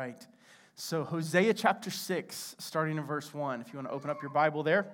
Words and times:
right. 0.00 0.26
So, 0.76 1.04
Hosea 1.04 1.52
chapter 1.52 1.90
6, 1.90 2.56
starting 2.58 2.96
in 2.96 3.04
verse 3.04 3.34
1, 3.34 3.60
if 3.60 3.70
you 3.70 3.76
want 3.76 3.86
to 3.86 3.92
open 3.92 4.08
up 4.08 4.22
your 4.22 4.30
Bible 4.30 4.62
there. 4.62 4.86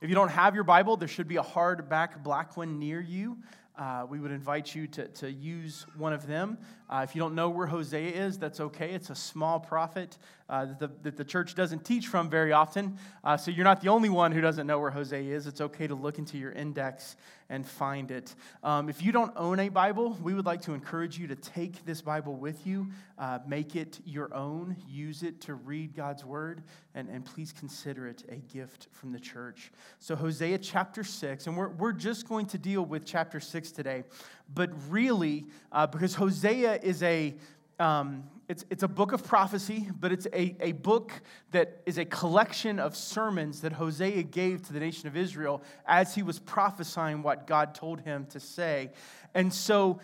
If 0.00 0.08
you 0.08 0.14
don't 0.14 0.28
have 0.28 0.54
your 0.54 0.62
Bible, 0.62 0.96
there 0.96 1.08
should 1.08 1.26
be 1.26 1.38
a 1.38 1.42
hardback 1.42 2.22
black 2.22 2.56
one 2.56 2.78
near 2.78 3.00
you. 3.00 3.36
Uh, 3.76 4.06
we 4.08 4.20
would 4.20 4.30
invite 4.30 4.72
you 4.76 4.86
to, 4.86 5.08
to 5.08 5.28
use 5.28 5.86
one 5.96 6.12
of 6.12 6.28
them. 6.28 6.56
Uh, 6.88 7.00
if 7.02 7.16
you 7.16 7.20
don't 7.20 7.34
know 7.34 7.50
where 7.50 7.66
Hosea 7.66 8.12
is, 8.12 8.38
that's 8.38 8.60
okay. 8.60 8.92
It's 8.92 9.10
a 9.10 9.16
small 9.16 9.58
prophet 9.58 10.18
uh, 10.48 10.66
that, 10.66 10.78
the, 10.78 10.90
that 11.02 11.16
the 11.16 11.24
church 11.24 11.54
doesn't 11.54 11.84
teach 11.84 12.06
from 12.06 12.30
very 12.30 12.52
often. 12.52 12.98
Uh, 13.24 13.36
so 13.36 13.50
you're 13.50 13.64
not 13.64 13.80
the 13.80 13.88
only 13.88 14.08
one 14.08 14.32
who 14.32 14.40
doesn't 14.40 14.66
know 14.66 14.78
where 14.78 14.90
Hosea 14.90 15.34
is. 15.34 15.46
It's 15.46 15.60
okay 15.60 15.86
to 15.86 15.94
look 15.94 16.18
into 16.18 16.38
your 16.38 16.52
index 16.52 17.16
and 17.48 17.66
find 17.66 18.10
it. 18.10 18.34
Um, 18.62 18.88
if 18.88 19.02
you 19.02 19.12
don't 19.12 19.32
own 19.36 19.60
a 19.60 19.68
Bible, 19.68 20.18
we 20.22 20.34
would 20.34 20.46
like 20.46 20.62
to 20.62 20.74
encourage 20.74 21.18
you 21.18 21.28
to 21.28 21.36
take 21.36 21.84
this 21.84 22.00
Bible 22.00 22.34
with 22.34 22.66
you, 22.66 22.88
uh, 23.18 23.38
make 23.46 23.76
it 23.76 24.00
your 24.04 24.34
own, 24.34 24.76
use 24.88 25.22
it 25.22 25.40
to 25.42 25.54
read 25.54 25.94
God's 25.94 26.24
word, 26.24 26.62
and, 26.94 27.08
and 27.08 27.24
please 27.24 27.52
consider 27.52 28.08
it 28.08 28.24
a 28.28 28.36
gift 28.36 28.88
from 28.92 29.12
the 29.12 29.20
church. 29.20 29.70
So, 30.00 30.16
Hosea 30.16 30.58
chapter 30.58 31.04
6, 31.04 31.46
and 31.46 31.56
we're, 31.56 31.68
we're 31.68 31.92
just 31.92 32.28
going 32.28 32.46
to 32.46 32.58
deal 32.58 32.84
with 32.84 33.04
chapter 33.04 33.38
6 33.38 33.70
today, 33.70 34.04
but 34.52 34.70
really, 34.90 35.46
uh, 35.70 35.86
because 35.86 36.14
Hosea 36.14 36.80
is 36.82 37.02
a 37.02 37.34
um, 37.78 38.24
it's, 38.48 38.64
it's 38.70 38.82
a 38.82 38.88
book 38.88 39.12
of 39.12 39.24
prophecy, 39.24 39.88
but 39.98 40.12
it's 40.12 40.26
a, 40.32 40.56
a 40.60 40.72
book 40.72 41.12
that 41.50 41.82
is 41.84 41.98
a 41.98 42.04
collection 42.04 42.78
of 42.78 42.96
sermons 42.96 43.60
that 43.62 43.72
Hosea 43.72 44.22
gave 44.22 44.62
to 44.66 44.72
the 44.72 44.80
nation 44.80 45.08
of 45.08 45.16
Israel 45.16 45.62
as 45.86 46.14
he 46.14 46.22
was 46.22 46.38
prophesying 46.38 47.22
what 47.22 47.46
God 47.46 47.74
told 47.74 48.00
him 48.00 48.26
to 48.26 48.40
say. 48.40 48.90
And 49.34 49.52
so 49.52 50.00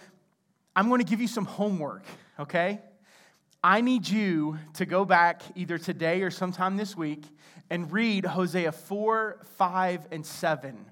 I'm 0.74 0.88
going 0.88 1.00
to 1.00 1.06
give 1.08 1.20
you 1.20 1.28
some 1.28 1.45
homework, 1.45 2.04
okay? 2.40 2.80
I 3.62 3.80
need 3.80 4.09
you 4.09 4.59
to 4.74 4.86
go 4.86 5.04
back 5.04 5.42
either 5.54 5.79
today 5.79 6.23
or 6.23 6.30
sometime 6.30 6.76
this 6.76 6.96
week 6.96 7.24
and 7.70 7.92
read 7.92 8.24
Hosea 8.24 8.73
4, 8.73 9.38
5, 9.57 10.09
and 10.10 10.26
7 10.26 10.91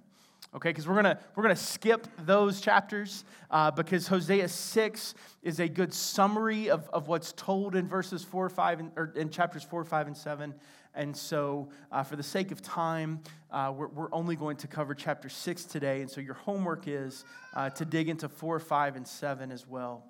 okay? 0.55 0.71
Because 0.71 0.87
we're 0.87 0.97
gonna 0.97 1.19
we're 1.35 1.43
gonna 1.43 1.57
skip 1.57 2.07
those 2.19 2.61
chapters 2.61 3.25
uh, 3.51 3.71
because 3.71 4.07
hosea 4.09 4.49
6 4.49 5.15
is 5.43 5.61
a 5.61 5.69
good 5.69 5.93
summary 5.93 6.71
of, 6.71 6.89
of 6.91 7.09
what's 7.09 7.33
told 7.33 7.75
in 7.75 7.89
verses 7.89 8.25
4 8.25 8.49
5 8.49 8.81
and, 8.81 8.93
or 8.97 9.13
in 9.17 9.31
chapters 9.31 9.63
4 9.63 9.85
5 9.85 10.07
and 10.09 10.17
7 10.17 10.55
and 10.95 11.17
so 11.17 11.69
uh, 11.93 12.03
for 12.03 12.17
the 12.17 12.23
sake 12.23 12.51
of 12.51 12.63
time 12.63 13.21
uh, 13.53 13.73
we're, 13.77 13.89
we're 13.89 14.13
only 14.13 14.37
going 14.37 14.57
to 14.57 14.69
cover 14.69 14.95
chapter 14.95 15.29
6 15.29 15.65
today. 15.65 16.01
And 16.01 16.11
so 16.11 16.21
your 16.21 16.35
homework 16.35 16.87
is 16.87 17.25
uh, 17.55 17.71
to 17.71 17.85
dig 17.85 18.09
into 18.09 18.29
4 18.29 18.61
5 18.61 18.97
and 18.97 19.07
7 19.07 19.51
as 19.51 19.67
well. 19.67 20.05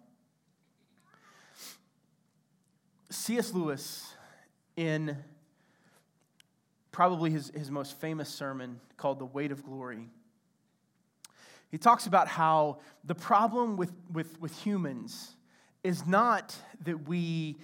Cs 3.11 3.53
lewis 3.53 4.15
in 4.77 5.17
probably 6.93 7.31
his, 7.31 7.51
his 7.55 7.71
most 7.71 7.99
famous 7.99 8.29
sermon 8.29 8.81
called 8.97 9.19
the 9.19 9.25
weight 9.25 9.53
of 9.53 9.65
glory 9.65 10.07
he 11.71 11.79
talks 11.79 12.07
about 12.07 12.29
how 12.29 12.79
the 13.05 13.15
problem 13.15 13.77
with, 13.77 13.93
with, 14.13 14.41
with 14.41 14.57
humans 14.63 15.37
is 15.85 16.07
not 16.07 16.55
that 16.85 17.09
we 17.09 17.57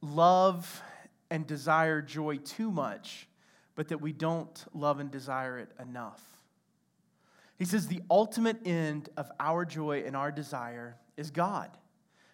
love 0.00 0.82
and 1.30 1.46
desire 1.46 2.00
joy 2.00 2.36
too 2.38 2.70
much, 2.70 3.28
but 3.74 3.88
that 3.88 3.98
we 3.98 4.12
don't 4.12 4.64
love 4.72 5.00
and 5.00 5.10
desire 5.10 5.58
it 5.58 5.70
enough. 5.80 6.22
He 7.58 7.64
says 7.64 7.88
the 7.88 8.02
ultimate 8.10 8.66
end 8.66 9.10
of 9.16 9.30
our 9.38 9.64
joy 9.64 10.04
and 10.06 10.16
our 10.16 10.32
desire 10.32 10.96
is 11.16 11.30
God, 11.30 11.70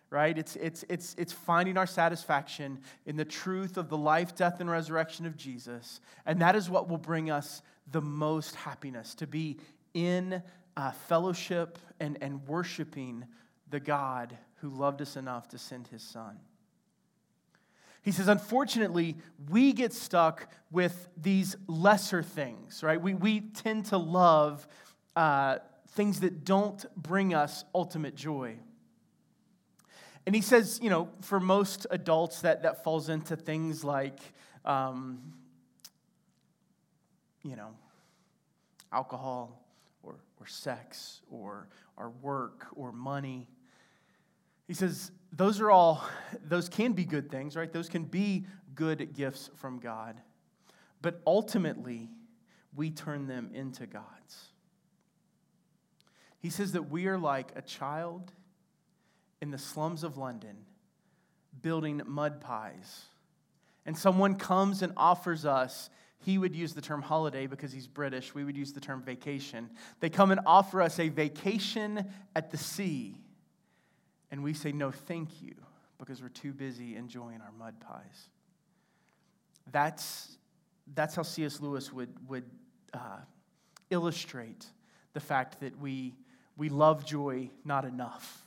right? 0.08 0.36
It's, 0.36 0.54
it's, 0.56 0.84
it's, 0.88 1.16
it's 1.18 1.32
finding 1.32 1.76
our 1.76 1.86
satisfaction 1.86 2.78
in 3.06 3.16
the 3.16 3.24
truth 3.24 3.76
of 3.76 3.88
the 3.88 3.96
life, 3.96 4.36
death, 4.36 4.60
and 4.60 4.70
resurrection 4.70 5.26
of 5.26 5.36
Jesus. 5.36 6.00
And 6.26 6.40
that 6.42 6.54
is 6.54 6.70
what 6.70 6.88
will 6.88 6.98
bring 6.98 7.30
us 7.30 7.62
the 7.90 8.02
most 8.02 8.54
happiness 8.54 9.14
to 9.16 9.26
be 9.26 9.56
in 9.94 10.42
uh, 10.76 10.90
fellowship 10.90 11.78
and, 12.00 12.18
and 12.20 12.46
worshiping 12.46 13.24
the 13.70 13.80
God 13.80 14.36
who 14.56 14.68
loved 14.68 15.02
us 15.02 15.16
enough 15.16 15.48
to 15.48 15.58
send 15.58 15.88
his 15.88 16.02
son. 16.02 16.38
He 18.02 18.12
says, 18.12 18.28
unfortunately, 18.28 19.16
we 19.50 19.72
get 19.72 19.92
stuck 19.92 20.48
with 20.70 21.08
these 21.16 21.56
lesser 21.66 22.22
things, 22.22 22.82
right? 22.82 23.00
We, 23.00 23.14
we 23.14 23.40
tend 23.40 23.86
to 23.86 23.96
love 23.96 24.66
uh, 25.16 25.58
things 25.90 26.20
that 26.20 26.44
don't 26.44 26.84
bring 26.96 27.34
us 27.34 27.64
ultimate 27.74 28.14
joy. 28.14 28.58
And 30.24 30.34
he 30.34 30.40
says, 30.40 30.78
you 30.82 30.90
know, 30.90 31.08
for 31.20 31.40
most 31.40 31.86
adults, 31.90 32.42
that, 32.42 32.62
that 32.62 32.84
falls 32.84 33.08
into 33.08 33.34
things 33.34 33.82
like, 33.82 34.20
um, 34.64 35.32
you 37.42 37.56
know, 37.56 37.70
alcohol, 38.92 39.65
or 40.40 40.46
sex 40.46 41.20
or 41.30 41.68
our 41.96 42.10
work 42.10 42.66
or 42.74 42.92
money. 42.92 43.48
He 44.66 44.74
says 44.74 45.10
those 45.32 45.60
are 45.60 45.70
all, 45.70 46.04
those 46.44 46.68
can 46.68 46.92
be 46.92 47.04
good 47.04 47.30
things, 47.30 47.56
right? 47.56 47.72
Those 47.72 47.88
can 47.88 48.04
be 48.04 48.46
good 48.74 49.14
gifts 49.14 49.50
from 49.56 49.78
God. 49.78 50.20
But 51.02 51.20
ultimately, 51.26 52.10
we 52.74 52.90
turn 52.90 53.26
them 53.26 53.50
into 53.52 53.86
gods. 53.86 54.48
He 56.38 56.50
says 56.50 56.72
that 56.72 56.90
we 56.90 57.06
are 57.06 57.18
like 57.18 57.52
a 57.56 57.62
child 57.62 58.32
in 59.40 59.50
the 59.50 59.58
slums 59.58 60.04
of 60.04 60.16
London 60.16 60.56
building 61.62 62.02
mud 62.06 62.40
pies. 62.40 63.06
And 63.84 63.96
someone 63.96 64.36
comes 64.36 64.82
and 64.82 64.92
offers 64.96 65.44
us 65.44 65.90
he 66.26 66.38
would 66.38 66.56
use 66.56 66.74
the 66.74 66.80
term 66.80 67.02
holiday 67.02 67.46
because 67.46 67.70
he's 67.70 67.86
British. 67.86 68.34
We 68.34 68.42
would 68.42 68.56
use 68.56 68.72
the 68.72 68.80
term 68.80 69.00
vacation. 69.00 69.70
They 70.00 70.10
come 70.10 70.32
and 70.32 70.40
offer 70.44 70.82
us 70.82 70.98
a 70.98 71.08
vacation 71.08 72.04
at 72.34 72.50
the 72.50 72.56
sea. 72.56 73.20
And 74.32 74.42
we 74.42 74.52
say, 74.52 74.72
no, 74.72 74.90
thank 74.90 75.40
you, 75.40 75.54
because 76.00 76.20
we're 76.20 76.28
too 76.28 76.52
busy 76.52 76.96
enjoying 76.96 77.40
our 77.42 77.52
mud 77.56 77.78
pies. 77.78 78.28
That's, 79.70 80.36
that's 80.96 81.14
how 81.14 81.22
C.S. 81.22 81.60
Lewis 81.60 81.92
would, 81.92 82.12
would 82.28 82.50
uh, 82.92 83.18
illustrate 83.90 84.66
the 85.12 85.20
fact 85.20 85.60
that 85.60 85.78
we, 85.78 86.16
we 86.56 86.70
love 86.70 87.06
joy 87.06 87.50
not 87.64 87.84
enough, 87.84 88.44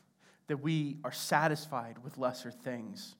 that 0.48 0.58
we 0.58 0.98
are 1.06 1.14
satisfied 1.14 1.96
with 2.04 2.18
lesser 2.18 2.52
things. 2.52 3.16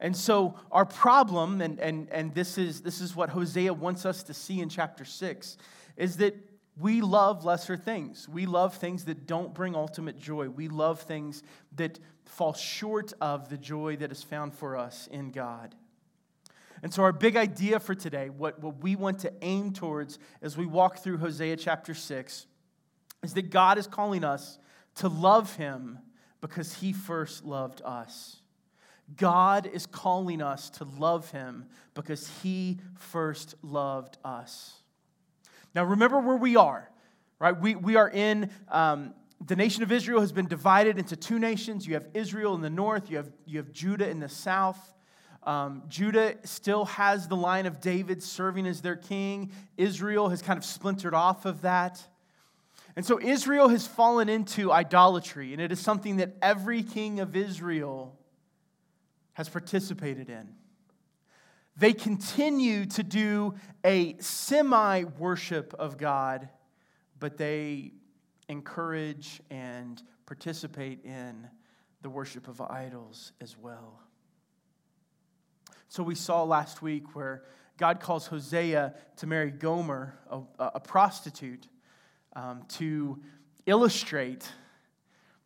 And 0.00 0.16
so, 0.16 0.54
our 0.70 0.84
problem, 0.84 1.60
and, 1.60 1.80
and, 1.80 2.08
and 2.10 2.32
this, 2.32 2.56
is, 2.56 2.82
this 2.82 3.00
is 3.00 3.16
what 3.16 3.30
Hosea 3.30 3.72
wants 3.74 4.06
us 4.06 4.22
to 4.24 4.34
see 4.34 4.60
in 4.60 4.68
chapter 4.68 5.04
6, 5.04 5.56
is 5.96 6.18
that 6.18 6.36
we 6.80 7.00
love 7.00 7.44
lesser 7.44 7.76
things. 7.76 8.28
We 8.28 8.46
love 8.46 8.76
things 8.76 9.06
that 9.06 9.26
don't 9.26 9.52
bring 9.52 9.74
ultimate 9.74 10.16
joy. 10.16 10.48
We 10.48 10.68
love 10.68 11.00
things 11.00 11.42
that 11.74 11.98
fall 12.24 12.52
short 12.52 13.12
of 13.20 13.48
the 13.48 13.58
joy 13.58 13.96
that 13.96 14.12
is 14.12 14.22
found 14.22 14.54
for 14.54 14.76
us 14.76 15.08
in 15.08 15.32
God. 15.32 15.74
And 16.82 16.94
so, 16.94 17.02
our 17.02 17.12
big 17.12 17.36
idea 17.36 17.80
for 17.80 17.96
today, 17.96 18.28
what, 18.28 18.60
what 18.60 18.80
we 18.80 18.94
want 18.94 19.18
to 19.20 19.32
aim 19.42 19.72
towards 19.72 20.20
as 20.42 20.56
we 20.56 20.66
walk 20.66 20.98
through 20.98 21.18
Hosea 21.18 21.56
chapter 21.56 21.92
6, 21.92 22.46
is 23.24 23.34
that 23.34 23.50
God 23.50 23.78
is 23.78 23.88
calling 23.88 24.22
us 24.22 24.60
to 24.96 25.08
love 25.08 25.56
Him 25.56 25.98
because 26.40 26.74
He 26.74 26.92
first 26.92 27.44
loved 27.44 27.82
us. 27.84 28.36
God 29.16 29.66
is 29.66 29.86
calling 29.86 30.42
us 30.42 30.70
to 30.70 30.84
love 30.84 31.30
him 31.30 31.66
because 31.94 32.28
he 32.42 32.78
first 32.94 33.54
loved 33.62 34.18
us. 34.24 34.74
Now, 35.74 35.84
remember 35.84 36.20
where 36.20 36.36
we 36.36 36.56
are, 36.56 36.90
right? 37.38 37.58
We, 37.58 37.74
we 37.74 37.96
are 37.96 38.08
in, 38.08 38.50
um, 38.68 39.14
the 39.44 39.56
nation 39.56 39.82
of 39.82 39.92
Israel 39.92 40.20
has 40.20 40.32
been 40.32 40.46
divided 40.46 40.98
into 40.98 41.16
two 41.16 41.38
nations. 41.38 41.86
You 41.86 41.94
have 41.94 42.06
Israel 42.14 42.54
in 42.54 42.60
the 42.60 42.70
north, 42.70 43.10
you 43.10 43.16
have, 43.16 43.30
you 43.46 43.58
have 43.58 43.72
Judah 43.72 44.08
in 44.08 44.20
the 44.20 44.28
south. 44.28 44.94
Um, 45.44 45.84
Judah 45.88 46.34
still 46.44 46.84
has 46.86 47.28
the 47.28 47.36
line 47.36 47.64
of 47.66 47.80
David 47.80 48.22
serving 48.22 48.66
as 48.66 48.82
their 48.82 48.96
king. 48.96 49.52
Israel 49.76 50.28
has 50.28 50.42
kind 50.42 50.58
of 50.58 50.64
splintered 50.64 51.14
off 51.14 51.46
of 51.46 51.62
that. 51.62 52.02
And 52.96 53.06
so 53.06 53.20
Israel 53.20 53.68
has 53.68 53.86
fallen 53.86 54.28
into 54.28 54.72
idolatry, 54.72 55.52
and 55.52 55.62
it 55.62 55.70
is 55.70 55.78
something 55.78 56.16
that 56.16 56.36
every 56.42 56.82
king 56.82 57.20
of 57.20 57.36
Israel 57.36 58.17
has 59.38 59.48
participated 59.48 60.28
in. 60.28 60.48
They 61.76 61.92
continue 61.92 62.86
to 62.86 63.04
do 63.04 63.54
a 63.84 64.16
semi 64.18 65.04
worship 65.04 65.72
of 65.78 65.96
God, 65.96 66.48
but 67.20 67.36
they 67.36 67.92
encourage 68.48 69.40
and 69.48 70.02
participate 70.26 71.04
in 71.04 71.48
the 72.02 72.10
worship 72.10 72.48
of 72.48 72.60
idols 72.60 73.30
as 73.40 73.56
well. 73.56 74.00
So 75.86 76.02
we 76.02 76.16
saw 76.16 76.42
last 76.42 76.82
week 76.82 77.14
where 77.14 77.44
God 77.76 78.00
calls 78.00 78.26
Hosea 78.26 78.92
to 79.18 79.26
marry 79.28 79.52
Gomer, 79.52 80.18
a, 80.28 80.40
a 80.58 80.80
prostitute, 80.80 81.68
um, 82.34 82.64
to 82.70 83.22
illustrate 83.66 84.50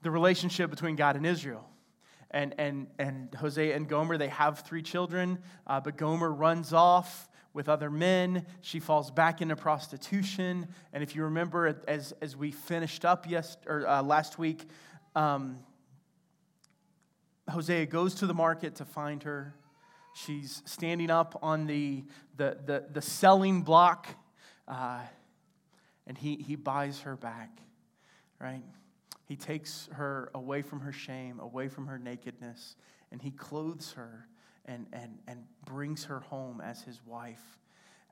the 0.01 0.11
relationship 0.11 0.71
between 0.71 0.97
God 0.97 1.17
and 1.17 1.27
Israel. 1.27 1.69
And, 2.33 2.55
and, 2.59 2.87
and 2.99 3.35
Hosea 3.35 3.77
and 3.77 3.89
Gomer, 3.89 4.17
they 4.17 4.29
have 4.29 4.61
three 4.61 4.83
children, 4.83 5.39
uh, 5.67 5.81
but 5.81 5.97
Gomer 5.97 6.33
runs 6.33 6.73
off 6.73 7.29
with 7.53 7.69
other 7.69 7.91
men. 7.91 8.47
She 8.63 8.81
falls 8.81 9.11
back 9.11 9.43
into 9.43 9.57
prostitution. 9.57 10.69
And 10.93 11.03
if 11.03 11.15
you 11.15 11.25
remember, 11.25 11.79
as, 11.87 12.13
as 12.23 12.37
we 12.37 12.51
finished 12.51 13.05
up 13.05 13.29
yes, 13.29 13.57
or, 13.67 13.87
uh, 13.87 14.03
last 14.03 14.39
week, 14.39 14.65
um, 15.15 15.59
Hosea 17.51 17.87
goes 17.87 18.15
to 18.17 18.27
the 18.27 18.35
market 18.35 18.77
to 18.77 18.85
find 18.85 19.23
her. 19.25 19.55
She's 20.15 20.63
standing 20.65 21.11
up 21.11 21.39
on 21.43 21.67
the, 21.67 22.05
the, 22.37 22.59
the, 22.65 22.85
the 22.93 23.03
selling 23.03 23.63
block, 23.63 24.09
uh, 24.69 25.01
and 26.07 26.17
he, 26.17 26.37
he 26.37 26.57
buys 26.57 27.01
her 27.01 27.17
back, 27.17 27.51
right? 28.39 28.63
He 29.25 29.37
takes 29.37 29.89
her 29.93 30.31
away 30.35 30.63
from 30.63 30.81
her 30.81 30.93
shame, 30.93 31.41
away 31.41 31.69
from 31.69 31.87
her 31.87 31.99
nakedness, 31.99 32.77
and 33.11 33.23
he 33.23 33.31
clothes 33.31 33.93
her 33.93 34.27
and, 34.65 34.87
and, 34.93 35.19
and 35.27 35.45
brings 35.65 36.05
her 36.05 36.21
home 36.21 36.61
as 36.61 36.83
his 36.83 37.01
wife. 37.07 37.59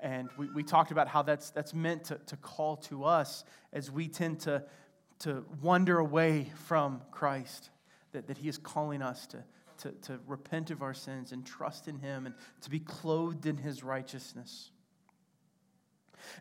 And 0.01 0.31
we, 0.39 0.49
we 0.51 0.63
talked 0.63 0.91
about 0.91 1.09
how 1.09 1.23
that's, 1.23 1.51
that's 1.51 1.75
meant 1.75 2.05
to, 2.05 2.19
to 2.27 2.37
call 2.37 2.77
to 2.77 3.05
us 3.05 3.45
as 3.73 3.91
we 3.91 4.09
tend 4.09 4.41
to, 4.41 4.65
to 5.21 5.45
wander 5.61 5.99
away 5.99 6.51
from 6.67 7.03
Christ, 7.11 7.71
that, 8.13 8.27
that 8.29 8.39
he 8.39 8.49
is 8.49 8.57
calling 8.57 9.03
us 9.03 9.27
to, 9.29 9.45
to, 9.79 9.93
to 10.03 10.21
repent 10.27 10.71
of 10.71 10.83
our 10.83 10.95
sins 10.95 11.33
and 11.33 11.45
trust 11.45 11.89
in 11.89 11.99
him 11.99 12.27
and 12.27 12.35
to 12.63 12.71
be 12.71 12.81
clothed 12.81 13.47
in 13.47 13.57
his 13.57 13.83
righteousness. 13.83 14.71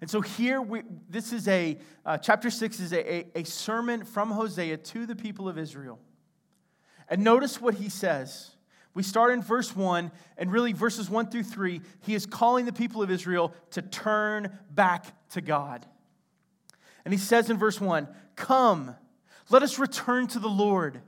And 0.02 0.10
so 0.10 0.22
here, 0.22 0.62
we, 0.62 0.84
this 1.10 1.34
is 1.34 1.48
a, 1.48 1.78
uh, 2.06 2.18
chapter 2.18 2.50
6 2.50 2.80
is 2.80 2.94
a, 2.94 3.16
a, 3.16 3.26
a 3.36 3.44
sermon 3.44 4.06
from 4.06 4.32
Hosea 4.32 4.78
to 4.78 5.06
the 5.06 5.16
people 5.16 5.50
of 5.50 5.58
Israel. 5.58 6.00
And 7.10 7.24
notice 7.24 7.60
what 7.60 7.76
he 7.76 7.90
says. 7.90 8.52
We 8.94 9.04
start 9.04 9.32
in 9.32 9.42
verse 9.42 9.76
1, 9.76 10.12
and 10.38 10.52
really 10.52 10.74
verses 10.74 11.10
1 11.10 11.30
through 11.30 11.44
3, 11.44 11.82
he 12.02 12.16
is 12.16 12.26
calling 12.26 12.66
the 12.66 12.74
people 12.74 13.02
of 13.02 13.12
Israel 13.12 13.54
to 13.72 13.82
turn 13.82 14.58
back 14.72 15.06
to 15.32 15.42
God. 15.42 15.86
And 17.06 17.14
he 17.14 17.20
says 17.20 17.50
in 17.50 17.58
verse 17.58 17.80
1 17.80 18.08
Come, 18.36 18.96
let 19.50 19.64
us 19.64 19.80
return 19.80 20.28
to 20.28 20.40
the 20.40 20.50
Lord, 20.50 21.02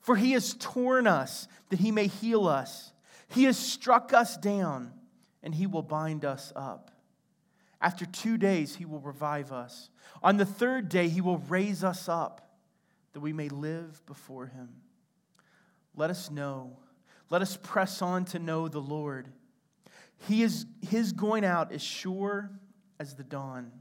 for 0.00 0.16
he 0.16 0.32
has 0.32 0.54
torn 0.54 1.06
us 1.06 1.48
that 1.70 1.80
he 1.80 1.90
may 1.90 2.06
heal 2.06 2.46
us. 2.46 2.92
He 3.28 3.44
has 3.44 3.56
struck 3.56 4.12
us 4.12 4.36
down, 4.36 4.92
and 5.42 5.54
he 5.54 5.66
will 5.66 5.82
bind 5.82 6.24
us 6.24 6.52
up. 6.56 6.89
After 7.80 8.04
two 8.04 8.36
days, 8.36 8.76
he 8.76 8.84
will 8.84 9.00
revive 9.00 9.52
us. 9.52 9.88
On 10.22 10.36
the 10.36 10.44
third 10.44 10.88
day, 10.88 11.08
he 11.08 11.20
will 11.20 11.38
raise 11.38 11.82
us 11.82 12.08
up 12.08 12.50
that 13.12 13.20
we 13.20 13.32
may 13.32 13.48
live 13.48 14.04
before 14.06 14.46
him. 14.46 14.68
Let 15.96 16.10
us 16.10 16.30
know, 16.30 16.76
let 17.30 17.42
us 17.42 17.56
press 17.56 18.02
on 18.02 18.24
to 18.26 18.38
know 18.38 18.68
the 18.68 18.80
Lord. 18.80 19.28
He 20.28 20.42
is, 20.42 20.66
his 20.82 21.12
going 21.12 21.44
out 21.44 21.72
is 21.72 21.82
sure 21.82 22.50
as 22.98 23.14
the 23.14 23.24
dawn. 23.24 23.72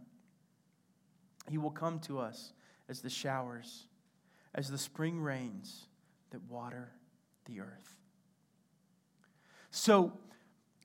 He 1.50 1.58
will 1.58 1.72
come 1.72 2.00
to 2.02 2.20
us 2.20 2.54
as 2.88 3.02
the 3.02 3.10
showers, 3.10 3.88
as 4.56 4.70
the 4.70 4.78
spring 4.78 5.20
rains 5.20 5.88
that 6.32 6.42
water 6.50 6.92
the 7.46 7.60
earth. 7.60 7.96
So, 9.72 10.14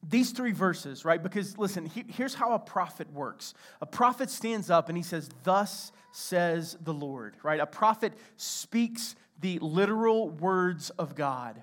these 0.08 0.30
three 0.30 0.52
verses, 0.52 1.04
right? 1.04 1.22
Because 1.22 1.56
listen, 1.58 1.86
he, 1.86 2.04
here's 2.08 2.34
how 2.34 2.52
a 2.52 2.58
prophet 2.58 3.12
works 3.12 3.54
a 3.80 3.86
prophet 3.86 4.30
stands 4.30 4.70
up 4.70 4.88
and 4.88 4.96
he 4.96 5.02
says, 5.02 5.28
Thus 5.42 5.92
says 6.12 6.76
the 6.82 6.94
Lord, 6.94 7.36
right? 7.42 7.60
A 7.60 7.66
prophet 7.66 8.12
speaks 8.36 9.16
the 9.40 9.58
literal 9.60 10.30
words 10.30 10.90
of 10.90 11.14
God. 11.14 11.62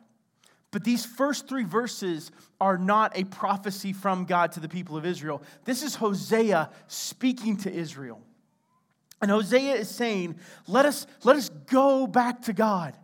But 0.72 0.84
these 0.86 1.06
first 1.06 1.48
three 1.48 1.66
verses 1.66 2.32
are 2.60 2.78
not 2.78 3.18
a 3.18 3.26
prophecy 3.26 3.92
from 3.92 4.26
God 4.26 4.54
to 4.54 4.62
the 4.62 4.70
people 4.70 4.96
of 4.96 5.06
Israel. 5.06 5.44
This 5.66 5.84
is 5.84 5.96
Hosea 5.96 6.70
speaking 6.88 7.58
to 7.58 7.72
Israel. 7.72 8.22
And 9.22 9.30
Hosea 9.30 9.76
is 9.76 9.90
saying, 9.90 10.38
let 10.68 10.86
us, 10.86 11.06
let 11.24 11.36
us 11.36 11.50
go 11.68 12.08
back 12.08 12.44
to 12.44 12.54
God. 12.54 12.96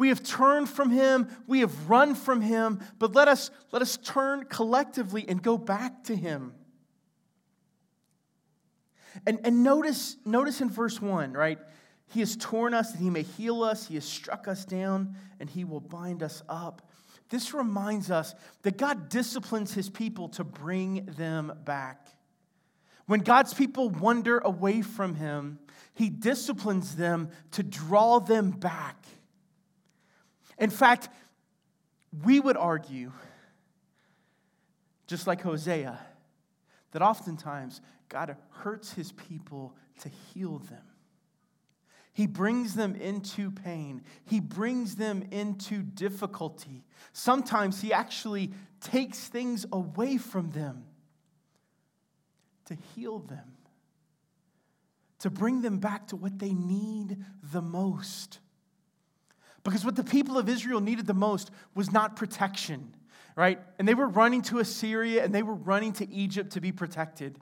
We 0.00 0.08
have 0.08 0.22
turned 0.22 0.70
from 0.70 0.88
him, 0.88 1.28
we 1.46 1.60
have 1.60 1.90
run 1.90 2.14
from 2.14 2.40
him, 2.40 2.80
but 2.98 3.14
let 3.14 3.28
us, 3.28 3.50
let 3.70 3.82
us 3.82 3.98
turn 3.98 4.44
collectively 4.44 5.26
and 5.28 5.42
go 5.42 5.58
back 5.58 6.04
to 6.04 6.16
him. 6.16 6.54
And, 9.26 9.40
and 9.44 9.62
notice, 9.62 10.16
notice 10.24 10.62
in 10.62 10.70
verse 10.70 11.02
1, 11.02 11.34
right? 11.34 11.58
He 12.06 12.20
has 12.20 12.34
torn 12.34 12.72
us 12.72 12.92
that 12.92 12.98
he 12.98 13.10
may 13.10 13.24
heal 13.24 13.62
us, 13.62 13.88
he 13.88 13.96
has 13.96 14.06
struck 14.06 14.48
us 14.48 14.64
down, 14.64 15.16
and 15.38 15.50
he 15.50 15.64
will 15.64 15.80
bind 15.80 16.22
us 16.22 16.42
up. 16.48 16.90
This 17.28 17.52
reminds 17.52 18.10
us 18.10 18.34
that 18.62 18.78
God 18.78 19.10
disciplines 19.10 19.74
his 19.74 19.90
people 19.90 20.30
to 20.30 20.44
bring 20.44 21.04
them 21.18 21.52
back. 21.66 22.08
When 23.04 23.20
God's 23.20 23.52
people 23.52 23.90
wander 23.90 24.38
away 24.38 24.80
from 24.80 25.16
him, 25.16 25.58
he 25.92 26.08
disciplines 26.08 26.96
them 26.96 27.28
to 27.50 27.62
draw 27.62 28.18
them 28.18 28.52
back. 28.52 28.96
In 30.60 30.70
fact, 30.70 31.08
we 32.24 32.38
would 32.38 32.56
argue, 32.56 33.12
just 35.06 35.26
like 35.26 35.40
Hosea, 35.40 35.98
that 36.92 37.02
oftentimes 37.02 37.80
God 38.08 38.36
hurts 38.50 38.92
his 38.92 39.10
people 39.12 39.74
to 40.02 40.08
heal 40.08 40.58
them. 40.58 40.82
He 42.12 42.26
brings 42.26 42.74
them 42.74 42.96
into 42.96 43.50
pain. 43.50 44.02
He 44.26 44.40
brings 44.40 44.96
them 44.96 45.24
into 45.30 45.82
difficulty. 45.82 46.84
Sometimes 47.12 47.80
he 47.80 47.92
actually 47.92 48.50
takes 48.80 49.28
things 49.28 49.64
away 49.72 50.18
from 50.18 50.50
them 50.50 50.84
to 52.66 52.76
heal 52.94 53.20
them, 53.20 53.56
to 55.20 55.30
bring 55.30 55.62
them 55.62 55.78
back 55.78 56.08
to 56.08 56.16
what 56.16 56.38
they 56.38 56.52
need 56.52 57.16
the 57.42 57.62
most. 57.62 58.40
Because 59.62 59.84
what 59.84 59.96
the 59.96 60.04
people 60.04 60.38
of 60.38 60.48
Israel 60.48 60.80
needed 60.80 61.06
the 61.06 61.14
most 61.14 61.50
was 61.74 61.92
not 61.92 62.16
protection, 62.16 62.94
right? 63.36 63.60
And 63.78 63.86
they 63.86 63.94
were 63.94 64.08
running 64.08 64.42
to 64.42 64.58
Assyria 64.58 65.24
and 65.24 65.34
they 65.34 65.42
were 65.42 65.54
running 65.54 65.92
to 65.94 66.10
Egypt 66.10 66.52
to 66.52 66.60
be 66.60 66.72
protected. 66.72 67.38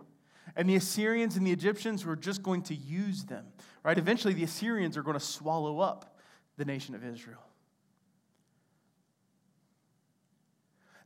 And 0.57 0.69
the 0.69 0.75
Assyrians 0.75 1.37
and 1.37 1.47
the 1.47 1.53
Egyptians 1.53 2.05
were 2.05 2.17
just 2.17 2.43
going 2.43 2.63
to 2.63 2.75
use 2.75 3.25
them, 3.25 3.47
right? 3.85 3.97
Eventually, 3.97 4.35
the 4.35 4.43
Assyrians 4.43 4.97
are 4.97 5.03
going 5.03 5.19
to 5.19 5.25
swallow 5.25 5.79
up 5.79 6.19
the 6.57 6.65
nation 6.65 6.95
of 6.97 7.05
Israel. 7.05 7.45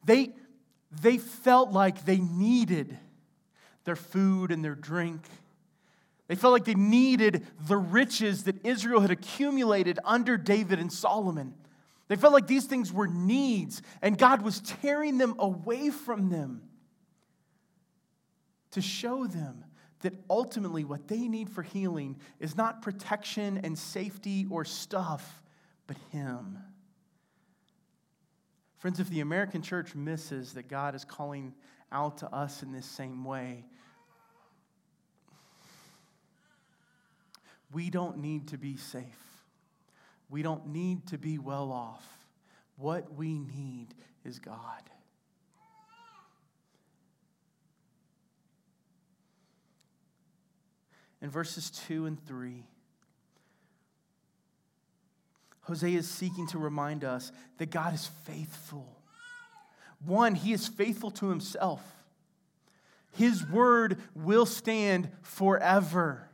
They, 0.04 0.30
they 1.02 1.18
felt 1.18 1.70
like 1.70 2.04
they 2.06 2.18
needed 2.18 2.98
their 3.84 3.96
food 3.96 4.50
and 4.50 4.64
their 4.64 4.74
drink 4.74 5.20
they 6.32 6.36
felt 6.36 6.54
like 6.54 6.64
they 6.64 6.72
needed 6.72 7.46
the 7.68 7.76
riches 7.76 8.44
that 8.44 8.64
Israel 8.64 9.02
had 9.02 9.10
accumulated 9.10 9.98
under 10.02 10.38
David 10.38 10.78
and 10.78 10.90
Solomon. 10.90 11.52
They 12.08 12.16
felt 12.16 12.32
like 12.32 12.46
these 12.46 12.64
things 12.64 12.90
were 12.90 13.06
needs, 13.06 13.82
and 14.00 14.16
God 14.16 14.40
was 14.40 14.60
tearing 14.60 15.18
them 15.18 15.34
away 15.38 15.90
from 15.90 16.30
them 16.30 16.62
to 18.70 18.80
show 18.80 19.26
them 19.26 19.66
that 20.00 20.14
ultimately 20.30 20.84
what 20.84 21.06
they 21.06 21.28
need 21.28 21.50
for 21.50 21.62
healing 21.62 22.16
is 22.40 22.56
not 22.56 22.80
protection 22.80 23.60
and 23.62 23.78
safety 23.78 24.46
or 24.48 24.64
stuff, 24.64 25.42
but 25.86 25.98
Him. 26.12 26.56
Friends, 28.78 29.00
if 29.00 29.10
the 29.10 29.20
American 29.20 29.60
church 29.60 29.94
misses 29.94 30.54
that 30.54 30.66
God 30.66 30.94
is 30.94 31.04
calling 31.04 31.52
out 31.92 32.16
to 32.18 32.34
us 32.34 32.62
in 32.62 32.72
this 32.72 32.86
same 32.86 33.22
way, 33.22 33.66
We 37.72 37.90
don't 37.90 38.18
need 38.18 38.48
to 38.48 38.58
be 38.58 38.76
safe. 38.76 39.04
We 40.28 40.42
don't 40.42 40.68
need 40.68 41.06
to 41.08 41.18
be 41.18 41.38
well 41.38 41.72
off. 41.72 42.06
What 42.76 43.14
we 43.14 43.38
need 43.38 43.88
is 44.24 44.38
God. 44.38 44.82
In 51.20 51.30
verses 51.30 51.70
2 51.86 52.06
and 52.06 52.26
3, 52.26 52.64
Hosea 55.62 55.98
is 55.98 56.08
seeking 56.08 56.48
to 56.48 56.58
remind 56.58 57.04
us 57.04 57.30
that 57.58 57.70
God 57.70 57.94
is 57.94 58.08
faithful. 58.24 59.00
One, 60.04 60.34
he 60.34 60.52
is 60.52 60.66
faithful 60.66 61.12
to 61.12 61.28
himself. 61.28 61.80
His 63.12 63.46
word 63.46 63.98
will 64.14 64.46
stand 64.46 65.10
forever. 65.22 66.28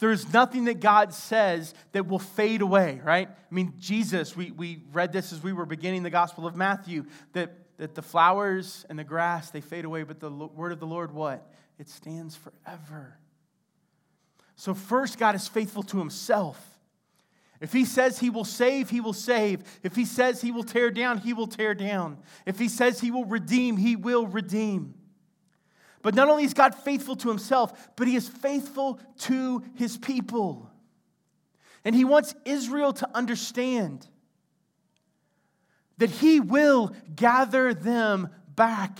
There's 0.00 0.32
nothing 0.32 0.64
that 0.64 0.80
God 0.80 1.12
says 1.12 1.74
that 1.92 2.08
will 2.08 2.18
fade 2.18 2.62
away, 2.62 3.00
right? 3.04 3.28
I 3.28 3.54
mean, 3.54 3.74
Jesus, 3.78 4.34
we, 4.34 4.50
we 4.50 4.82
read 4.92 5.12
this 5.12 5.32
as 5.32 5.42
we 5.42 5.52
were 5.52 5.66
beginning 5.66 6.02
the 6.02 6.10
Gospel 6.10 6.46
of 6.46 6.56
Matthew, 6.56 7.04
that, 7.34 7.52
that 7.76 7.94
the 7.94 8.02
flowers 8.02 8.86
and 8.88 8.98
the 8.98 9.04
grass, 9.04 9.50
they 9.50 9.60
fade 9.60 9.84
away, 9.84 10.02
but 10.02 10.18
the 10.18 10.30
word 10.30 10.72
of 10.72 10.80
the 10.80 10.86
Lord, 10.86 11.12
what? 11.12 11.46
It 11.78 11.88
stands 11.88 12.34
forever. 12.34 13.18
So, 14.56 14.74
first, 14.74 15.18
God 15.18 15.34
is 15.34 15.46
faithful 15.48 15.82
to 15.84 15.98
himself. 15.98 16.58
If 17.60 17.74
he 17.74 17.84
says 17.84 18.18
he 18.18 18.30
will 18.30 18.44
save, 18.44 18.88
he 18.88 19.00
will 19.00 19.12
save. 19.12 19.62
If 19.82 19.94
he 19.94 20.06
says 20.06 20.40
he 20.40 20.50
will 20.50 20.64
tear 20.64 20.90
down, 20.90 21.18
he 21.18 21.34
will 21.34 21.46
tear 21.46 21.74
down. 21.74 22.18
If 22.46 22.58
he 22.58 22.68
says 22.68 23.00
he 23.00 23.10
will 23.10 23.26
redeem, 23.26 23.76
he 23.76 23.96
will 23.96 24.26
redeem. 24.26 24.94
But 26.02 26.14
not 26.14 26.28
only 26.28 26.44
is 26.44 26.54
God 26.54 26.74
faithful 26.74 27.16
to 27.16 27.28
himself, 27.28 27.90
but 27.96 28.08
he 28.08 28.16
is 28.16 28.28
faithful 28.28 29.00
to 29.20 29.62
his 29.74 29.98
people. 29.98 30.70
And 31.84 31.94
he 31.94 32.04
wants 32.04 32.34
Israel 32.44 32.92
to 32.94 33.08
understand 33.14 34.06
that 35.98 36.10
he 36.10 36.40
will 36.40 36.94
gather 37.14 37.74
them 37.74 38.28
back. 38.54 38.98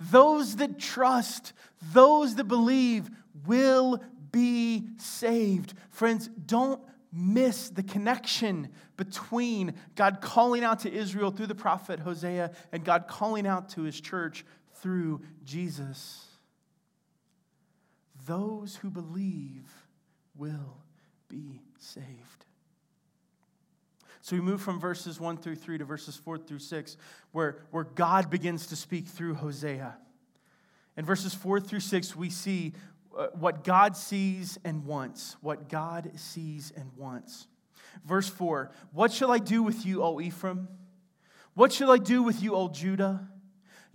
Those 0.00 0.56
that 0.56 0.78
trust, 0.78 1.52
those 1.92 2.36
that 2.36 2.44
believe, 2.44 3.10
will 3.46 4.02
be 4.32 4.86
saved. 4.96 5.74
Friends, 5.90 6.28
don't 6.28 6.80
miss 7.12 7.70
the 7.70 7.82
connection 7.82 8.68
between 8.96 9.74
God 9.94 10.20
calling 10.20 10.64
out 10.64 10.80
to 10.80 10.92
Israel 10.92 11.30
through 11.30 11.46
the 11.46 11.54
prophet 11.54 12.00
Hosea 12.00 12.52
and 12.72 12.84
God 12.84 13.06
calling 13.08 13.46
out 13.46 13.70
to 13.70 13.82
his 13.82 14.00
church 14.00 14.44
through 14.80 15.20
Jesus. 15.44 16.26
Those 18.26 18.76
who 18.76 18.90
believe 18.90 19.68
will 20.36 20.78
be 21.28 21.62
saved. 21.78 22.44
So 24.20 24.36
we 24.36 24.42
move 24.42 24.60
from 24.60 24.78
verses 24.78 25.18
1 25.18 25.38
through 25.38 25.56
3 25.56 25.78
to 25.78 25.84
verses 25.84 26.16
4 26.16 26.38
through 26.38 26.58
6, 26.58 26.96
where, 27.32 27.60
where 27.70 27.84
God 27.84 28.30
begins 28.30 28.66
to 28.66 28.76
speak 28.76 29.06
through 29.06 29.34
Hosea. 29.34 29.96
In 30.96 31.04
verses 31.04 31.32
4 31.32 31.60
through 31.60 31.80
6, 31.80 32.14
we 32.14 32.28
see 32.28 32.74
uh, 33.16 33.28
what 33.32 33.64
God 33.64 33.96
sees 33.96 34.58
and 34.64 34.84
wants. 34.84 35.36
What 35.40 35.68
God 35.68 36.10
sees 36.16 36.72
and 36.76 36.90
wants. 36.96 37.46
Verse 38.04 38.28
4 38.28 38.70
What 38.92 39.12
shall 39.12 39.30
I 39.30 39.38
do 39.38 39.62
with 39.62 39.86
you, 39.86 40.02
O 40.02 40.20
Ephraim? 40.20 40.68
What 41.54 41.72
shall 41.72 41.90
I 41.90 41.98
do 41.98 42.22
with 42.22 42.42
you, 42.42 42.54
O 42.54 42.68
Judah? 42.68 43.28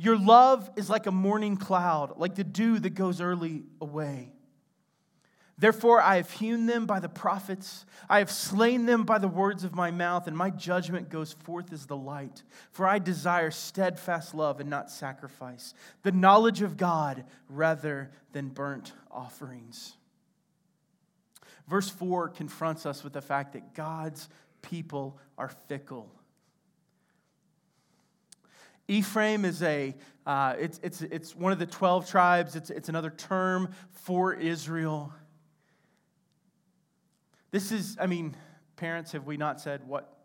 Your 0.03 0.17
love 0.17 0.69
is 0.75 0.89
like 0.89 1.05
a 1.05 1.11
morning 1.11 1.55
cloud, 1.55 2.17
like 2.17 2.35
the 2.35 2.43
dew 2.43 2.77
that 2.77 2.89
goes 2.89 3.21
early 3.21 3.63
away. 3.79 4.33
Therefore, 5.57 6.01
I 6.01 6.17
have 6.17 6.29
hewn 6.29 6.65
them 6.65 6.85
by 6.85 6.99
the 6.99 7.07
prophets. 7.07 7.85
I 8.09 8.19
have 8.19 8.29
slain 8.29 8.85
them 8.85 9.05
by 9.05 9.17
the 9.17 9.29
words 9.29 9.63
of 9.63 9.75
my 9.75 9.91
mouth, 9.91 10.27
and 10.27 10.35
my 10.35 10.49
judgment 10.49 11.09
goes 11.09 11.31
forth 11.31 11.71
as 11.71 11.85
the 11.85 11.95
light. 11.95 12.43
For 12.71 12.85
I 12.85 12.99
desire 12.99 13.49
steadfast 13.49 14.35
love 14.35 14.59
and 14.59 14.69
not 14.69 14.91
sacrifice, 14.91 15.73
the 16.01 16.11
knowledge 16.11 16.61
of 16.61 16.75
God 16.75 17.23
rather 17.47 18.11
than 18.33 18.49
burnt 18.49 18.91
offerings. 19.09 19.95
Verse 21.69 21.87
4 21.87 22.27
confronts 22.27 22.85
us 22.85 23.05
with 23.05 23.13
the 23.13 23.21
fact 23.21 23.53
that 23.53 23.73
God's 23.73 24.27
people 24.61 25.17
are 25.37 25.51
fickle. 25.69 26.11
Ephraim 28.93 29.43
is 29.43 29.63
a, 29.63 29.95
uh, 30.27 30.53
it's, 30.59 30.79
it's, 30.83 31.01
it's 31.01 31.35
one 31.35 31.51
of 31.51 31.57
the 31.57 31.65
12 31.65 32.07
tribes, 32.07 32.55
it's, 32.55 32.69
it's 32.69 32.89
another 32.89 33.09
term 33.09 33.69
for 33.89 34.35
Israel. 34.35 35.11
This 37.49 37.71
is, 37.71 37.97
I 37.99 38.05
mean, 38.05 38.35
parents, 38.75 39.11
have 39.13 39.25
we 39.25 39.35
not 39.35 39.59
said 39.59 39.81
what, 39.87 40.19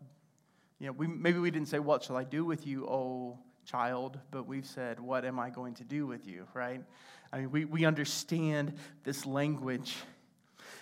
you 0.77 0.85
know, 0.85 0.93
we, 0.93 1.07
maybe 1.07 1.39
we 1.39 1.49
didn't 1.49 1.67
say, 1.67 1.79
What 1.79 2.03
shall 2.03 2.15
I 2.15 2.23
do 2.23 2.45
with 2.45 2.67
you, 2.67 2.85
oh 2.87 3.39
child, 3.65 4.19
but 4.29 4.47
we've 4.47 4.67
said, 4.67 4.99
What 4.99 5.25
am 5.25 5.39
I 5.39 5.49
going 5.49 5.73
to 5.75 5.83
do 5.83 6.05
with 6.05 6.27
you, 6.27 6.45
right? 6.53 6.83
I 7.33 7.39
mean, 7.39 7.49
we, 7.49 7.65
we 7.65 7.85
understand 7.85 8.75
this 9.03 9.25
language. 9.25 9.95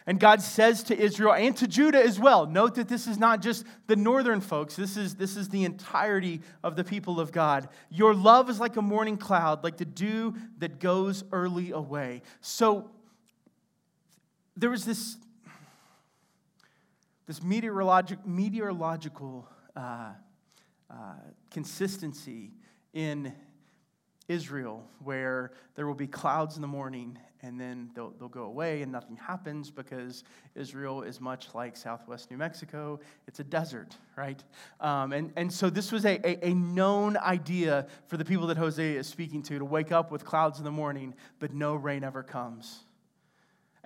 And 0.08 0.20
God 0.20 0.42
says 0.42 0.84
to 0.84 0.98
Israel 0.98 1.34
and 1.34 1.56
to 1.58 1.68
Judah 1.68 2.02
as 2.02 2.18
well. 2.20 2.48
Note 2.48 2.76
that 2.76 2.88
this 2.88 3.06
is 3.06 3.18
not 3.18 3.42
just 3.42 3.66
the 3.88 3.96
northern 3.96 4.40
folks, 4.42 4.76
this 4.76 4.96
is, 4.96 5.16
this 5.16 5.36
is 5.36 5.50
the 5.50 5.66
entirety 5.66 6.42
of 6.64 6.76
the 6.78 6.84
people 6.84 7.20
of 7.20 7.32
God. 7.32 7.68
Your 7.92 8.16
love 8.16 8.50
is 8.50 8.60
like 8.60 8.78
a 8.78 8.82
morning 8.82 9.18
cloud, 9.18 9.64
like 9.66 9.78
the 9.78 9.86
dew 9.86 10.34
that 10.60 10.80
goes 10.80 11.26
early 11.34 11.72
away. 11.72 12.22
So 12.42 12.90
there 14.56 14.70
was 14.70 14.86
this 14.86 15.18
this 17.28 17.42
meteorologic, 17.42 18.26
meteorological 18.26 19.48
uh, 19.76 20.12
uh, 20.90 20.96
consistency 21.52 22.52
in 22.94 23.34
Israel 24.27 24.86
where 25.03 25.51
there 25.75 25.88
will 25.88 25.96
be 25.96 26.07
clouds 26.07 26.55
in 26.55 26.62
the 26.62 26.67
morning 26.67 27.17
and 27.41 27.60
then 27.60 27.89
they'll, 27.93 28.12
they'll 28.19 28.27
go 28.27 28.43
away 28.43 28.81
and 28.81 28.91
nothing 28.91 29.15
happens 29.15 29.69
because 29.69 30.24
Israel 30.55 31.03
is 31.03 31.22
much 31.22 31.53
like 31.53 31.77
southwest 31.77 32.31
New 32.31 32.38
Mexico. 32.38 33.00
It's 33.27 33.39
a 33.39 33.43
desert, 33.43 33.96
right? 34.15 34.43
Um, 34.79 35.13
and, 35.13 35.31
and 35.36 35.51
so 35.51 35.69
this 35.69 35.91
was 35.91 36.05
a, 36.05 36.19
a, 36.27 36.50
a 36.50 36.53
known 36.53 37.15
idea 37.17 37.88
for 38.07 38.17
the 38.17 38.25
people 38.25 38.48
that 38.48 38.57
Hosea 38.57 39.00
is 39.00 39.07
speaking 39.07 39.43
to 39.43 39.60
to 39.60 39.65
wake 39.65 39.91
up 39.91 40.12
with 40.12 40.25
clouds 40.25 40.57
in 40.57 40.65
the 40.65 40.72
morning, 40.72 41.13
but 41.39 41.53
no 41.53 41.75
rain 41.75 42.03
ever 42.03 42.24
comes. 42.24 42.84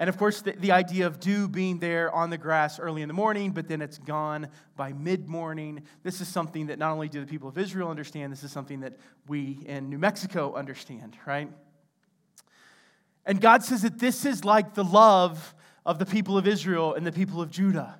And 0.01 0.09
of 0.09 0.17
course, 0.17 0.41
the, 0.41 0.53
the, 0.53 0.71
idea 0.71 1.05
of 1.05 1.19
dew 1.19 1.47
being 1.47 1.77
there 1.77 2.11
on 2.11 2.31
the 2.31 2.37
grass 2.37 2.79
early 2.79 3.03
in 3.03 3.07
the 3.07 3.13
morning, 3.13 3.51
but 3.51 3.67
then 3.67 3.83
it's 3.83 3.99
gone 3.99 4.47
by 4.75 4.93
mid 4.93 5.29
morning. 5.29 5.83
This 6.01 6.21
is 6.21 6.27
something 6.27 6.65
that 6.67 6.79
not 6.79 6.91
only 6.91 7.07
do 7.07 7.21
the 7.21 7.27
people 7.27 7.47
of 7.47 7.55
Israel 7.55 7.87
understand, 7.87 8.33
this 8.33 8.43
is 8.43 8.51
something 8.51 8.79
that 8.79 8.97
we 9.27 9.59
in 9.67 9.91
New 9.91 9.99
Mexico 9.99 10.55
understand, 10.55 11.15
right? 11.27 11.51
And 13.27 13.39
God 13.39 13.63
says 13.63 13.83
that 13.83 13.99
this 13.99 14.25
is 14.25 14.43
like 14.43 14.73
the 14.73 14.83
love 14.83 15.53
of 15.85 15.99
the 15.99 16.07
people 16.07 16.35
of 16.35 16.47
Israel 16.47 16.95
and 16.95 17.05
the 17.05 17.11
people 17.11 17.39
of 17.39 17.51
Judah. 17.51 17.99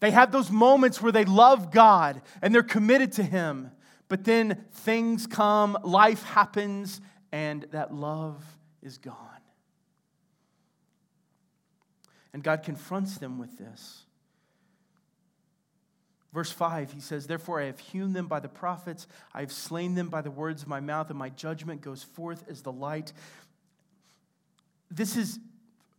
They 0.00 0.10
have 0.10 0.32
those 0.32 0.50
moments 0.50 1.00
where 1.00 1.12
they 1.12 1.24
love 1.24 1.70
God 1.70 2.20
and 2.42 2.52
they're 2.52 2.64
committed 2.64 3.12
to 3.12 3.22
Him, 3.22 3.70
but 4.08 4.24
then 4.24 4.64
things 4.72 5.28
come, 5.28 5.78
life 5.84 6.24
happens, 6.24 7.00
and 7.30 7.64
that 7.70 7.94
love 7.94 8.44
is 8.82 8.98
gone. 8.98 9.33
And 12.34 12.42
God 12.42 12.64
confronts 12.64 13.16
them 13.16 13.38
with 13.38 13.56
this. 13.56 14.02
Verse 16.32 16.50
5, 16.50 16.92
he 16.92 17.00
says, 17.00 17.28
Therefore 17.28 17.60
I 17.60 17.66
have 17.66 17.78
hewn 17.78 18.12
them 18.12 18.26
by 18.26 18.40
the 18.40 18.48
prophets, 18.48 19.06
I 19.32 19.40
have 19.40 19.52
slain 19.52 19.94
them 19.94 20.08
by 20.08 20.20
the 20.20 20.32
words 20.32 20.62
of 20.62 20.68
my 20.68 20.80
mouth, 20.80 21.08
and 21.10 21.18
my 21.18 21.28
judgment 21.28 21.80
goes 21.80 22.02
forth 22.02 22.42
as 22.48 22.62
the 22.62 22.72
light. 22.72 23.12
This 24.90 25.16
is, 25.16 25.38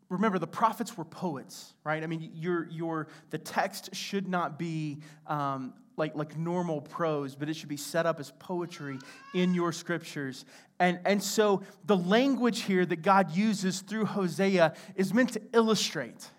remember, 0.10 0.40
the 0.40 0.48
prophets 0.48 0.98
were 0.98 1.06
poets, 1.06 1.74
right? 1.84 2.04
I 2.04 2.08
mean, 2.08 2.32
your, 2.34 2.68
your, 2.70 3.08
the 3.30 3.38
text 3.38 3.96
should 3.96 4.28
not 4.28 4.60
be 4.60 5.00
um, 5.28 5.74
like, 5.98 6.16
like 6.16 6.38
normal 6.38 6.82
prose, 6.82 7.36
but 7.36 7.50
it 7.50 7.56
should 7.56 7.70
be 7.70 7.78
set 7.78 8.06
up 8.06 8.20
as 8.20 8.32
poetry 8.40 9.00
in 9.34 9.54
your 9.54 9.72
scriptures. 9.72 10.46
And, 10.80 11.00
and 11.06 11.24
so 11.24 11.64
the 11.86 11.98
language 11.98 12.62
here 12.64 12.86
that 12.86 13.02
God 13.02 13.36
uses 13.36 13.82
through 13.82 14.06
Hosea 14.06 14.76
is 14.96 15.14
meant 15.14 15.34
to 15.34 15.42
illustrate, 15.54 16.30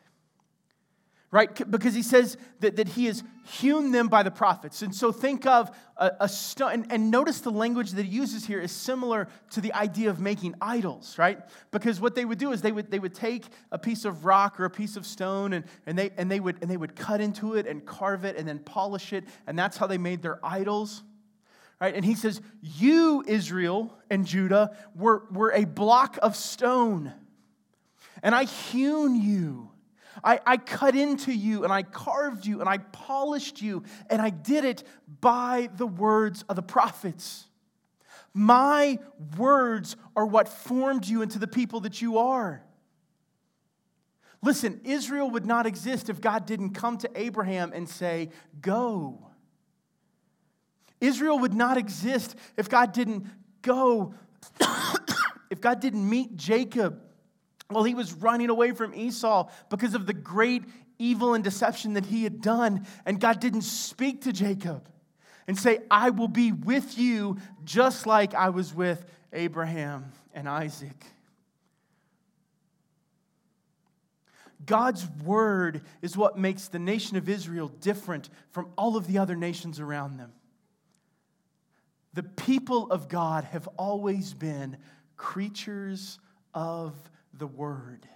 right? 1.30 1.70
Because 1.70 1.94
he 1.94 2.02
says 2.02 2.36
that, 2.60 2.76
that 2.76 2.88
he 2.88 3.06
has 3.06 3.22
hewn 3.44 3.90
them 3.90 4.08
by 4.08 4.22
the 4.22 4.30
prophets. 4.30 4.82
And 4.82 4.94
so 4.94 5.10
think 5.10 5.44
of 5.44 5.70
a, 5.96 6.12
a 6.20 6.28
stone, 6.28 6.72
and, 6.72 6.92
and 6.92 7.10
notice 7.10 7.40
the 7.40 7.50
language 7.50 7.92
that 7.92 8.06
he 8.06 8.16
uses 8.16 8.46
here 8.46 8.60
is 8.60 8.70
similar 8.70 9.28
to 9.50 9.60
the 9.60 9.72
idea 9.72 10.10
of 10.10 10.20
making 10.20 10.54
idols, 10.60 11.18
right? 11.18 11.38
Because 11.72 12.00
what 12.00 12.14
they 12.14 12.24
would 12.24 12.38
do 12.38 12.52
is 12.52 12.62
they 12.62 12.72
would, 12.72 12.90
they 12.90 12.98
would 12.98 13.14
take 13.14 13.44
a 13.72 13.78
piece 13.78 14.04
of 14.04 14.24
rock 14.24 14.60
or 14.60 14.64
a 14.64 14.70
piece 14.70 14.96
of 14.96 15.04
stone 15.04 15.52
and, 15.52 15.64
and, 15.86 15.98
they, 15.98 16.10
and, 16.16 16.30
they 16.30 16.40
would, 16.40 16.58
and 16.62 16.70
they 16.70 16.76
would 16.76 16.94
cut 16.94 17.20
into 17.20 17.54
it 17.54 17.66
and 17.66 17.84
carve 17.84 18.24
it 18.24 18.36
and 18.36 18.48
then 18.48 18.58
polish 18.60 19.12
it, 19.12 19.24
and 19.46 19.58
that's 19.58 19.76
how 19.76 19.86
they 19.86 19.98
made 19.98 20.22
their 20.22 20.38
idols 20.44 21.02
right? 21.78 21.94
And 21.94 22.06
he 22.06 22.14
says, 22.14 22.40
You, 22.62 23.22
Israel 23.26 23.94
and 24.08 24.26
Judah, 24.26 24.74
were, 24.94 25.24
were 25.30 25.52
a 25.52 25.66
block 25.66 26.18
of 26.22 26.34
stone, 26.34 27.12
and 28.22 28.34
I 28.34 28.44
hewn 28.44 29.14
you. 29.14 29.70
I, 30.22 30.40
I 30.46 30.56
cut 30.56 30.94
into 30.94 31.32
you 31.32 31.64
and 31.64 31.72
I 31.72 31.82
carved 31.82 32.46
you 32.46 32.60
and 32.60 32.68
I 32.68 32.78
polished 32.78 33.60
you, 33.62 33.82
and 34.08 34.20
I 34.20 34.30
did 34.30 34.64
it 34.64 34.84
by 35.20 35.68
the 35.76 35.86
words 35.86 36.44
of 36.48 36.56
the 36.56 36.62
prophets. 36.62 37.46
My 38.32 38.98
words 39.38 39.96
are 40.14 40.26
what 40.26 40.48
formed 40.48 41.06
you 41.06 41.22
into 41.22 41.38
the 41.38 41.46
people 41.46 41.80
that 41.80 42.02
you 42.02 42.18
are. 42.18 42.62
Listen, 44.42 44.80
Israel 44.84 45.30
would 45.30 45.46
not 45.46 45.66
exist 45.66 46.08
if 46.10 46.20
God 46.20 46.46
didn't 46.46 46.70
come 46.70 46.98
to 46.98 47.10
Abraham 47.14 47.72
and 47.74 47.88
say, 47.88 48.28
Go. 48.60 49.30
Israel 51.00 51.38
would 51.38 51.54
not 51.54 51.76
exist 51.76 52.36
if 52.56 52.68
God 52.68 52.92
didn't 52.92 53.26
go, 53.62 54.14
if 55.50 55.60
God 55.60 55.80
didn't 55.80 56.08
meet 56.08 56.36
Jacob 56.36 57.05
while 57.68 57.84
he 57.84 57.94
was 57.94 58.12
running 58.12 58.50
away 58.50 58.72
from 58.72 58.94
Esau 58.94 59.48
because 59.70 59.94
of 59.94 60.06
the 60.06 60.14
great 60.14 60.62
evil 60.98 61.34
and 61.34 61.42
deception 61.42 61.94
that 61.94 62.06
he 62.06 62.24
had 62.24 62.40
done. 62.40 62.86
And 63.04 63.20
God 63.20 63.40
didn't 63.40 63.62
speak 63.62 64.22
to 64.22 64.32
Jacob 64.32 64.88
and 65.46 65.58
say, 65.58 65.80
I 65.90 66.10
will 66.10 66.28
be 66.28 66.52
with 66.52 66.98
you 66.98 67.38
just 67.64 68.06
like 68.06 68.34
I 68.34 68.50
was 68.50 68.74
with 68.74 69.04
Abraham 69.32 70.12
and 70.32 70.48
Isaac. 70.48 71.04
God's 74.64 75.06
word 75.24 75.82
is 76.02 76.16
what 76.16 76.38
makes 76.38 76.68
the 76.68 76.78
nation 76.78 77.16
of 77.16 77.28
Israel 77.28 77.68
different 77.68 78.30
from 78.50 78.68
all 78.76 78.96
of 78.96 79.06
the 79.06 79.18
other 79.18 79.36
nations 79.36 79.78
around 79.78 80.18
them. 80.18 80.32
The 82.14 82.22
people 82.22 82.90
of 82.90 83.08
God 83.08 83.44
have 83.44 83.68
always 83.76 84.32
been 84.34 84.78
creatures 85.16 86.18
of 86.54 86.94
the 87.38 87.46
word. 87.46 88.06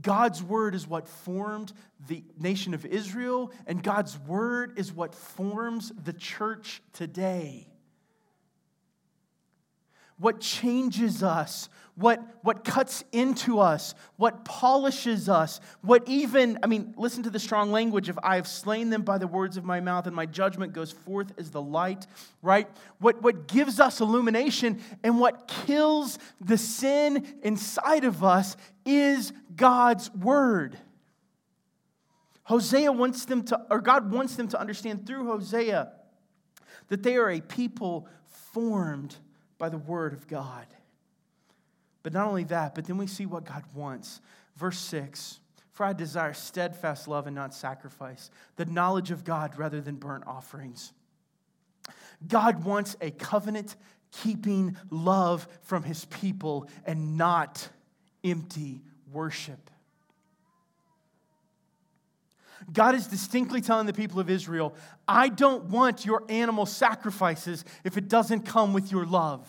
God's 0.00 0.42
word 0.42 0.74
is 0.74 0.86
what 0.86 1.08
formed 1.08 1.72
the 2.08 2.22
nation 2.38 2.74
of 2.74 2.86
Israel, 2.86 3.52
and 3.66 3.82
God's 3.82 4.18
word 4.18 4.78
is 4.78 4.92
what 4.92 5.14
forms 5.14 5.92
the 6.04 6.12
church 6.12 6.82
today. 6.92 7.69
What 10.20 10.38
changes 10.38 11.22
us, 11.22 11.70
what, 11.94 12.22
what 12.42 12.62
cuts 12.62 13.04
into 13.10 13.58
us, 13.58 13.94
what 14.16 14.44
polishes 14.44 15.30
us, 15.30 15.60
what 15.80 16.06
even, 16.06 16.58
I 16.62 16.66
mean, 16.66 16.92
listen 16.98 17.22
to 17.22 17.30
the 17.30 17.38
strong 17.38 17.72
language 17.72 18.10
of 18.10 18.18
I 18.22 18.36
have 18.36 18.46
slain 18.46 18.90
them 18.90 19.00
by 19.00 19.16
the 19.16 19.26
words 19.26 19.56
of 19.56 19.64
my 19.64 19.80
mouth, 19.80 20.06
and 20.06 20.14
my 20.14 20.26
judgment 20.26 20.74
goes 20.74 20.92
forth 20.92 21.32
as 21.38 21.50
the 21.50 21.62
light, 21.62 22.06
right? 22.42 22.68
What, 22.98 23.22
what 23.22 23.48
gives 23.48 23.80
us 23.80 24.00
illumination 24.00 24.82
and 25.02 25.18
what 25.18 25.48
kills 25.48 26.18
the 26.38 26.58
sin 26.58 27.26
inside 27.42 28.04
of 28.04 28.22
us 28.22 28.58
is 28.84 29.32
God's 29.56 30.12
word. 30.14 30.76
Hosea 32.42 32.92
wants 32.92 33.24
them 33.24 33.42
to, 33.44 33.58
or 33.70 33.80
God 33.80 34.12
wants 34.12 34.36
them 34.36 34.48
to 34.48 34.60
understand 34.60 35.06
through 35.06 35.26
Hosea 35.28 35.92
that 36.88 37.02
they 37.02 37.16
are 37.16 37.30
a 37.30 37.40
people 37.40 38.06
formed 38.52 39.16
by 39.60 39.68
the 39.68 39.78
word 39.78 40.12
of 40.12 40.26
God. 40.26 40.66
But 42.02 42.12
not 42.12 42.26
only 42.26 42.44
that, 42.44 42.74
but 42.74 42.86
then 42.86 42.96
we 42.96 43.06
see 43.06 43.26
what 43.26 43.44
God 43.44 43.62
wants. 43.74 44.20
Verse 44.56 44.78
6 44.78 45.38
For 45.70 45.84
I 45.84 45.92
desire 45.92 46.32
steadfast 46.32 47.06
love 47.06 47.28
and 47.28 47.36
not 47.36 47.54
sacrifice, 47.54 48.30
the 48.56 48.64
knowledge 48.64 49.12
of 49.12 49.22
God 49.22 49.56
rather 49.56 49.80
than 49.80 49.96
burnt 49.96 50.26
offerings. 50.26 50.92
God 52.26 52.64
wants 52.64 52.96
a 53.00 53.10
covenant 53.10 53.76
keeping 54.10 54.76
love 54.90 55.46
from 55.62 55.84
his 55.84 56.06
people 56.06 56.68
and 56.84 57.16
not 57.16 57.68
empty 58.24 58.80
worship. 59.12 59.70
God 62.72 62.94
is 62.94 63.06
distinctly 63.06 63.60
telling 63.60 63.86
the 63.86 63.92
people 63.92 64.20
of 64.20 64.30
Israel, 64.30 64.74
I 65.08 65.28
don't 65.28 65.64
want 65.64 66.04
your 66.04 66.24
animal 66.28 66.66
sacrifices 66.66 67.64
if 67.84 67.96
it 67.96 68.08
doesn't 68.08 68.42
come 68.42 68.72
with 68.72 68.92
your 68.92 69.06
love. 69.06 69.48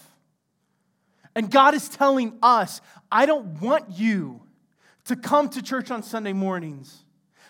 And 1.35 1.49
God 1.49 1.73
is 1.73 1.87
telling 1.87 2.37
us, 2.41 2.81
I 3.11 3.25
don't 3.25 3.61
want 3.61 3.85
you 3.91 4.41
to 5.05 5.15
come 5.15 5.49
to 5.49 5.61
church 5.61 5.91
on 5.91 6.03
Sunday 6.03 6.33
mornings, 6.33 7.03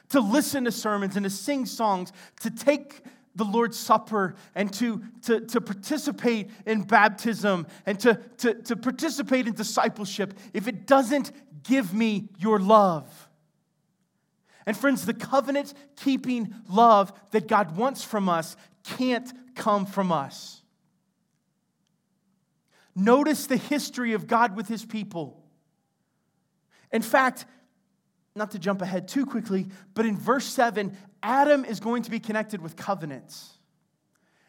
to 0.10 0.20
listen 0.20 0.66
to 0.66 0.72
sermons 0.72 1.16
and 1.16 1.24
to 1.24 1.30
sing 1.30 1.66
songs, 1.66 2.12
to 2.42 2.50
take 2.52 3.02
the 3.36 3.46
Lord's 3.46 3.80
Supper 3.80 4.36
and 4.56 4.72
to, 4.74 5.02
to, 5.24 5.40
to 5.42 5.62
participate 5.62 6.50
in 6.66 6.82
baptism 6.84 7.66
and 7.86 8.00
to, 8.02 8.16
to, 8.40 8.56
to 8.56 8.76
participate 8.76 9.48
in 9.48 9.54
discipleship 9.54 10.34
if 10.54 10.68
it 10.68 10.86
doesn't 10.86 11.32
give 11.64 11.94
me 11.94 12.28
your 12.38 12.60
love. 12.60 13.30
And 14.66 14.78
friends, 14.78 15.06
the 15.06 15.14
covenant 15.14 15.74
keeping 15.96 16.54
love 16.70 17.12
that 17.32 17.48
God 17.48 17.76
wants 17.76 18.04
from 18.04 18.30
us 18.30 18.56
can't 18.84 19.32
come 19.56 19.86
from 19.86 20.12
us. 20.12 20.62
Notice 22.96 23.48
the 23.48 23.58
history 23.58 24.14
of 24.14 24.28
God 24.28 24.56
with 24.56 24.68
his 24.68 24.86
people. 24.86 25.42
In 26.92 27.02
fact, 27.02 27.46
not 28.36 28.52
to 28.52 28.60
jump 28.60 28.82
ahead 28.82 29.08
too 29.08 29.26
quickly, 29.26 29.68
but 29.94 30.06
in 30.06 30.18
verse 30.18 30.46
7, 30.46 30.96
Adam 31.24 31.66
is 31.66 31.80
going 31.80 32.04
to 32.04 32.12
be 32.12 32.20
connected 32.20 32.62
with 32.62 32.76
covenants. 32.76 33.58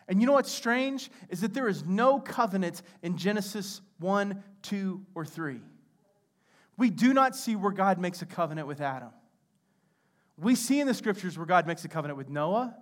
And 0.08 0.20
you 0.20 0.26
know 0.26 0.34
what's 0.34 0.50
strange? 0.50 1.10
Is 1.28 1.40
that 1.40 1.54
there 1.54 1.68
is 1.68 1.84
no 1.84 2.20
covenant 2.20 2.82
in 3.02 3.16
Genesis 3.16 3.80
1, 3.98 4.42
2, 4.62 5.06
or 5.14 5.24
3. 5.24 5.60
We 6.76 6.90
do 6.90 7.12
not 7.14 7.36
see 7.36 7.56
where 7.56 7.72
God 7.72 7.98
makes 7.98 8.22
a 8.22 8.26
covenant 8.26 8.66
with 8.66 8.80
Adam. 8.80 9.10
We 10.42 10.56
see 10.56 10.80
in 10.80 10.88
the 10.88 10.94
scriptures 10.94 11.38
where 11.38 11.46
God 11.46 11.66
makes 11.66 11.84
a 11.84 11.88
covenant 11.88 12.18
with 12.18 12.28
Noah, 12.28 12.74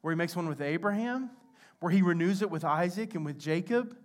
where 0.00 0.12
he 0.12 0.16
makes 0.16 0.36
one 0.36 0.48
with 0.48 0.60
Abraham, 0.60 1.30
where 1.80 1.90
he 1.90 2.02
renews 2.02 2.40
it 2.40 2.50
with 2.50 2.64
Isaac 2.64 3.14
and 3.14 3.24
with 3.24 3.38
Jacob. 3.38 3.96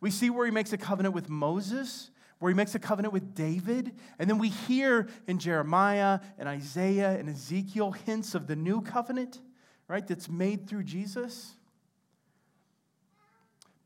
We 0.00 0.10
see 0.10 0.30
where 0.30 0.46
he 0.46 0.50
makes 0.50 0.72
a 0.72 0.78
covenant 0.78 1.14
with 1.14 1.28
Moses, 1.28 2.10
where 2.40 2.50
he 2.50 2.56
makes 2.56 2.74
a 2.74 2.80
covenant 2.80 3.14
with 3.14 3.34
David. 3.34 3.94
And 4.18 4.28
then 4.28 4.38
we 4.38 4.48
hear 4.48 5.08
in 5.28 5.38
Jeremiah 5.38 6.18
and 6.38 6.48
Isaiah 6.48 7.16
and 7.16 7.28
Ezekiel 7.28 7.92
hints 7.92 8.34
of 8.34 8.48
the 8.48 8.56
new 8.56 8.80
covenant, 8.80 9.38
right, 9.86 10.06
that's 10.06 10.28
made 10.28 10.66
through 10.68 10.84
Jesus. 10.84 11.54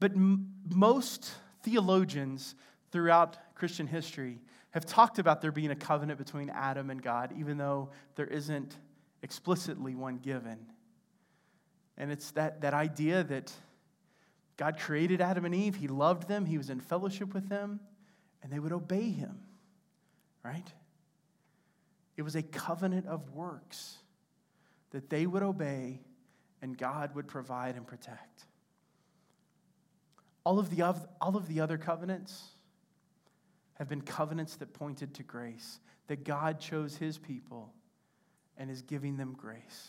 But 0.00 0.12
m- 0.12 0.54
most 0.72 1.32
theologians 1.62 2.54
throughout 2.92 3.36
Christian 3.54 3.86
history 3.86 4.38
have 4.74 4.84
talked 4.84 5.20
about 5.20 5.40
there 5.40 5.52
being 5.52 5.70
a 5.70 5.76
covenant 5.76 6.18
between 6.18 6.50
Adam 6.50 6.90
and 6.90 7.00
God, 7.00 7.32
even 7.38 7.58
though 7.58 7.90
there 8.16 8.26
isn't 8.26 8.76
explicitly 9.22 9.94
one 9.94 10.16
given. 10.16 10.58
And 11.96 12.10
it's 12.10 12.32
that, 12.32 12.62
that 12.62 12.74
idea 12.74 13.22
that 13.22 13.52
God 14.56 14.80
created 14.80 15.20
Adam 15.20 15.44
and 15.44 15.54
Eve, 15.54 15.76
He 15.76 15.86
loved 15.86 16.26
them, 16.26 16.44
He 16.44 16.58
was 16.58 16.70
in 16.70 16.80
fellowship 16.80 17.32
with 17.32 17.48
them, 17.48 17.78
and 18.42 18.52
they 18.52 18.58
would 18.58 18.72
obey 18.72 19.10
Him, 19.10 19.38
right? 20.42 20.66
It 22.16 22.22
was 22.22 22.34
a 22.34 22.42
covenant 22.42 23.06
of 23.06 23.32
works 23.32 23.98
that 24.90 25.08
they 25.08 25.24
would 25.24 25.44
obey 25.44 26.00
and 26.62 26.76
God 26.76 27.14
would 27.14 27.28
provide 27.28 27.76
and 27.76 27.86
protect. 27.86 28.46
All 30.42 30.58
of 30.58 30.74
the, 30.74 30.82
all 30.82 31.36
of 31.36 31.46
the 31.46 31.60
other 31.60 31.78
covenants, 31.78 32.53
have 33.74 33.88
been 33.88 34.00
covenants 34.00 34.56
that 34.56 34.72
pointed 34.72 35.14
to 35.14 35.22
grace, 35.22 35.80
that 36.06 36.24
God 36.24 36.60
chose 36.60 36.96
his 36.96 37.18
people 37.18 37.72
and 38.56 38.70
is 38.70 38.82
giving 38.82 39.16
them 39.16 39.34
grace. 39.36 39.88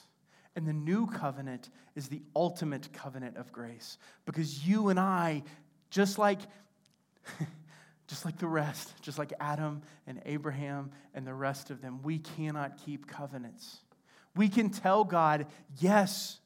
And 0.56 0.66
the 0.66 0.74
new 0.74 1.06
covenant 1.08 1.70
is 1.96 2.08
the 2.08 2.22
ultimate 2.36 2.92
covenant 2.94 3.38
of 3.38 3.52
grace 3.52 3.98
because 4.26 4.66
you 4.66 4.90
and 4.90 5.00
I, 5.00 5.44
just 5.90 6.18
like, 6.18 6.40
just 8.08 8.24
like 8.24 8.38
the 8.38 8.48
rest, 8.48 8.94
just 9.02 9.20
like 9.20 9.34
Adam 9.40 9.82
and 10.08 10.22
Abraham 10.26 10.92
and 11.14 11.28
the 11.28 11.34
rest 11.34 11.72
of 11.72 11.82
them, 11.82 12.02
we 12.04 12.20
cannot 12.20 12.78
keep 12.86 13.08
covenants. 13.08 13.82
We 14.36 14.48
can 14.48 14.70
tell 14.70 15.04
God, 15.04 15.48
yes, 15.80 16.40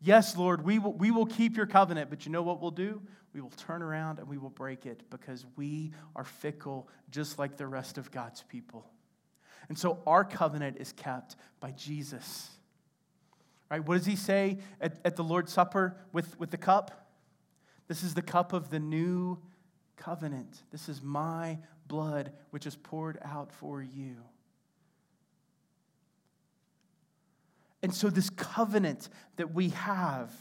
yes, 0.00 0.36
Lord, 0.36 0.64
we 0.64 0.78
will, 0.78 0.92
we 0.92 1.10
will 1.10 1.26
keep 1.26 1.56
your 1.56 1.66
covenant, 1.66 2.10
but 2.10 2.24
you 2.24 2.32
know 2.32 2.42
what 2.42 2.60
we'll 2.60 2.70
do? 2.70 3.02
We 3.34 3.40
will 3.40 3.50
turn 3.50 3.82
around 3.82 4.20
and 4.20 4.28
we 4.28 4.38
will 4.38 4.50
break 4.50 4.86
it 4.86 5.02
because 5.10 5.44
we 5.56 5.92
are 6.14 6.24
fickle 6.24 6.88
just 7.10 7.38
like 7.38 7.56
the 7.56 7.66
rest 7.66 7.98
of 7.98 8.10
God's 8.10 8.42
people. 8.42 8.86
And 9.68 9.76
so 9.76 9.98
our 10.06 10.24
covenant 10.24 10.76
is 10.78 10.92
kept 10.92 11.36
by 11.60 11.72
Jesus. 11.72 12.50
Right? 13.70 13.84
What 13.84 13.96
does 13.96 14.06
he 14.06 14.16
say 14.16 14.58
at, 14.80 14.98
at 15.04 15.16
the 15.16 15.24
Lord's 15.24 15.52
Supper 15.52 15.96
with, 16.12 16.38
with 16.38 16.50
the 16.50 16.56
cup? 16.56 17.08
This 17.88 18.02
is 18.02 18.14
the 18.14 18.22
cup 18.22 18.52
of 18.52 18.70
the 18.70 18.78
new 18.78 19.38
covenant. 19.96 20.62
This 20.70 20.88
is 20.88 21.02
my 21.02 21.58
blood, 21.88 22.32
which 22.50 22.66
is 22.66 22.76
poured 22.76 23.18
out 23.22 23.52
for 23.52 23.82
you. 23.82 24.16
And 27.82 27.92
so, 27.92 28.08
this 28.08 28.30
covenant 28.30 29.10
that 29.36 29.52
we 29.52 29.68
have 29.70 30.32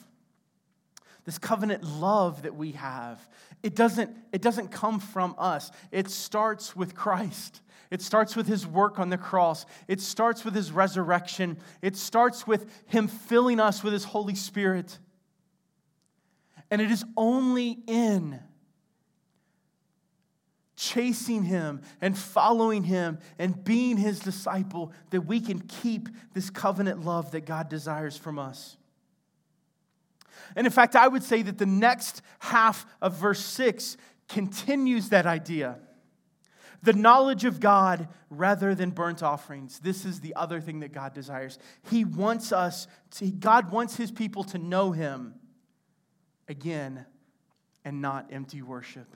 this 1.26 1.38
covenant 1.38 1.84
love 1.84 2.44
that 2.44 2.56
we 2.56 2.72
have, 2.74 3.20
it 3.62 3.76
doesn't, 3.76 4.16
it 4.32 4.42
doesn't 4.42 4.70
come 4.72 5.00
from 5.00 5.36
us. 5.38 5.72
It 5.92 6.10
starts 6.10 6.76
with 6.76 6.96
Christ. 6.96 7.62
It 7.90 8.02
starts 8.02 8.36
with 8.36 8.48
his 8.48 8.66
work 8.66 9.00
on 9.00 9.10
the 9.10 9.18
cross. 9.18 9.66
It 9.88 10.02
starts 10.02 10.44
with 10.44 10.56
his 10.56 10.72
resurrection. 10.72 11.58
It 11.82 11.96
starts 11.96 12.46
with 12.48 12.70
him 12.88 13.08
filling 13.08 13.60
us 13.60 13.84
with 13.84 13.94
his 13.94 14.04
Holy 14.04 14.36
Spirit. 14.36 14.98
And 16.72 16.82
it 16.82 16.92
is 16.92 17.06
only 17.16 17.78
in 17.88 18.40
chasing 20.76 21.44
him 21.44 21.82
and 22.02 22.18
following 22.18 22.84
him 22.84 23.20
and 23.40 23.64
being 23.64 23.96
his 23.98 24.20
disciple 24.20 24.92
that 25.12 25.22
we 25.22 25.40
can 25.40 25.60
keep 25.60 26.10
this 26.34 26.50
covenant 26.50 27.06
love 27.06 27.32
that 27.32 27.46
God 27.46 27.70
desires 27.70 28.18
from 28.18 28.40
us. 28.40 28.76
And 30.56 30.68
in 30.68 30.72
fact, 30.72 30.96
I 30.96 31.08
would 31.08 31.24
say 31.24 31.42
that 31.44 31.58
the 31.58 31.66
next 31.66 32.22
half 32.40 32.86
of 33.02 33.16
verse 33.16 33.44
6 33.44 33.98
continues 34.30 35.10
that 35.10 35.26
idea. 35.26 35.80
The 36.82 36.94
knowledge 36.94 37.46
of 37.46 37.60
God 37.60 38.10
rather 38.30 38.76
than 38.76 38.90
burnt 38.90 39.24
offerings. 39.24 39.80
This 39.80 40.06
is 40.06 40.20
the 40.20 40.36
other 40.36 40.60
thing 40.60 40.82
that 40.82 40.92
God 40.92 41.14
desires. 41.14 41.58
He 41.90 42.04
wants 42.04 42.52
us 42.52 42.88
to, 43.12 43.32
God 43.32 43.72
wants 43.72 43.96
his 43.96 44.12
people 44.12 44.44
to 44.46 44.58
know 44.58 44.92
him 44.92 45.36
again 46.48 47.06
and 47.86 48.02
not 48.02 48.28
empty 48.32 48.62
worship. 48.62 49.16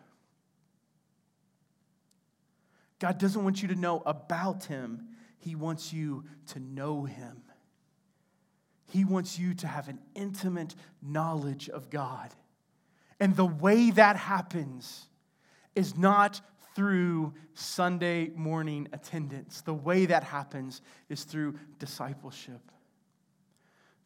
God 3.00 3.18
doesn't 3.18 3.44
want 3.44 3.62
you 3.62 3.68
to 3.70 3.76
know 3.76 4.02
about 4.06 4.66
him, 4.66 5.10
He 5.38 5.56
wants 5.56 5.94
you 5.94 6.26
to 6.48 6.60
know 6.60 7.04
Him. 7.04 7.44
He 8.92 9.04
wants 9.04 9.38
you 9.38 9.54
to 9.56 9.68
have 9.68 9.90
an 9.90 10.00
intimate 10.16 10.76
knowledge 11.02 11.70
of 11.70 11.90
God. 11.90 12.34
And 13.20 13.36
the 13.36 13.46
way 13.46 13.92
that 13.92 14.16
happens 14.16 15.08
is 15.76 15.98
not 15.98 16.42
through 16.76 17.34
Sunday 17.54 18.30
morning 18.36 18.88
attendance. 18.94 19.62
The 19.62 19.74
way 19.74 20.06
that 20.06 20.24
happens 20.24 20.82
is 21.10 21.24
through 21.24 21.58
discipleship, 21.80 22.62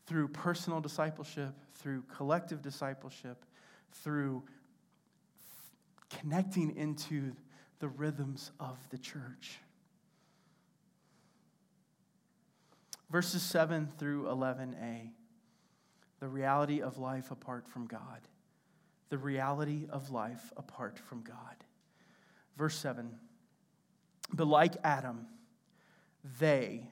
through 0.07 0.29
personal 0.29 0.79
discipleship, 0.79 1.53
through 1.75 2.03
collective 2.03 2.61
discipleship, 2.61 3.43
through 3.91 4.43
connecting 6.09 6.75
into 6.75 7.35
the 7.79 7.89
rhythms 7.89 8.51
of 8.59 8.77
the 8.89 8.97
church. 8.97 9.59
Verses 13.11 13.41
7 13.41 13.89
through 13.97 14.23
11a 14.23 15.09
the 16.21 16.27
reality 16.27 16.81
of 16.81 16.99
life 16.99 17.31
apart 17.31 17.67
from 17.67 17.87
God. 17.87 18.21
The 19.09 19.17
reality 19.17 19.87
of 19.89 20.11
life 20.11 20.53
apart 20.55 20.99
from 20.99 21.23
God. 21.23 21.55
Verse 22.57 22.75
7 22.77 23.11
But 24.31 24.47
like 24.47 24.75
Adam, 24.83 25.25
they, 26.39 26.87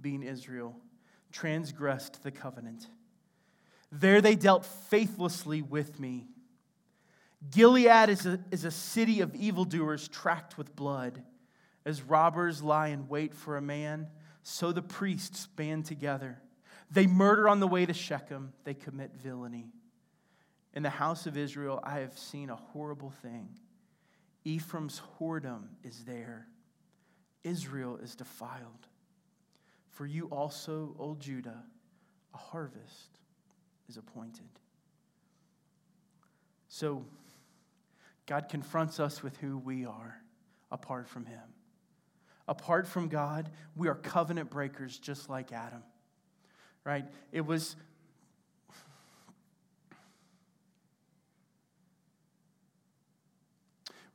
being 0.00 0.24
Israel, 0.24 0.76
transgressed 1.30 2.22
the 2.24 2.32
covenant. 2.32 2.88
There 3.92 4.20
they 4.20 4.34
dealt 4.34 4.66
faithlessly 4.66 5.62
with 5.62 6.00
me. 6.00 6.26
Gilead 7.50 8.08
is 8.08 8.26
a, 8.26 8.40
is 8.50 8.64
a 8.64 8.72
city 8.72 9.20
of 9.20 9.34
evildoers 9.36 10.08
tracked 10.08 10.58
with 10.58 10.74
blood. 10.74 11.22
As 11.86 12.02
robbers 12.02 12.60
lie 12.60 12.88
in 12.88 13.06
wait 13.06 13.34
for 13.34 13.56
a 13.56 13.62
man, 13.62 14.08
so 14.44 14.70
the 14.70 14.82
priests 14.82 15.46
band 15.46 15.86
together. 15.86 16.38
They 16.90 17.06
murder 17.06 17.48
on 17.48 17.58
the 17.60 17.66
way 17.66 17.86
to 17.86 17.94
Shechem, 17.94 18.52
they 18.62 18.74
commit 18.74 19.12
villainy. 19.16 19.72
In 20.74 20.82
the 20.82 20.90
house 20.90 21.26
of 21.26 21.36
Israel, 21.36 21.80
I 21.82 22.00
have 22.00 22.16
seen 22.18 22.50
a 22.50 22.56
horrible 22.56 23.10
thing. 23.22 23.48
Ephraim's 24.44 25.00
whoredom 25.18 25.68
is 25.82 26.04
there, 26.04 26.46
Israel 27.42 27.96
is 27.96 28.14
defiled. 28.14 28.86
For 29.90 30.04
you 30.04 30.26
also, 30.26 30.94
O 30.98 31.16
Judah, 31.18 31.62
a 32.34 32.36
harvest 32.36 33.18
is 33.88 33.96
appointed. 33.96 34.50
So, 36.68 37.04
God 38.26 38.48
confronts 38.48 38.98
us 39.00 39.22
with 39.22 39.36
who 39.36 39.56
we 39.56 39.86
are 39.86 40.20
apart 40.70 41.08
from 41.08 41.26
Him. 41.26 41.53
Apart 42.46 42.86
from 42.86 43.08
God, 43.08 43.50
we 43.74 43.88
are 43.88 43.94
covenant 43.94 44.50
breakers 44.50 44.98
just 44.98 45.30
like 45.30 45.52
Adam. 45.52 45.82
Right? 46.84 47.06
It 47.32 47.46
was. 47.46 47.76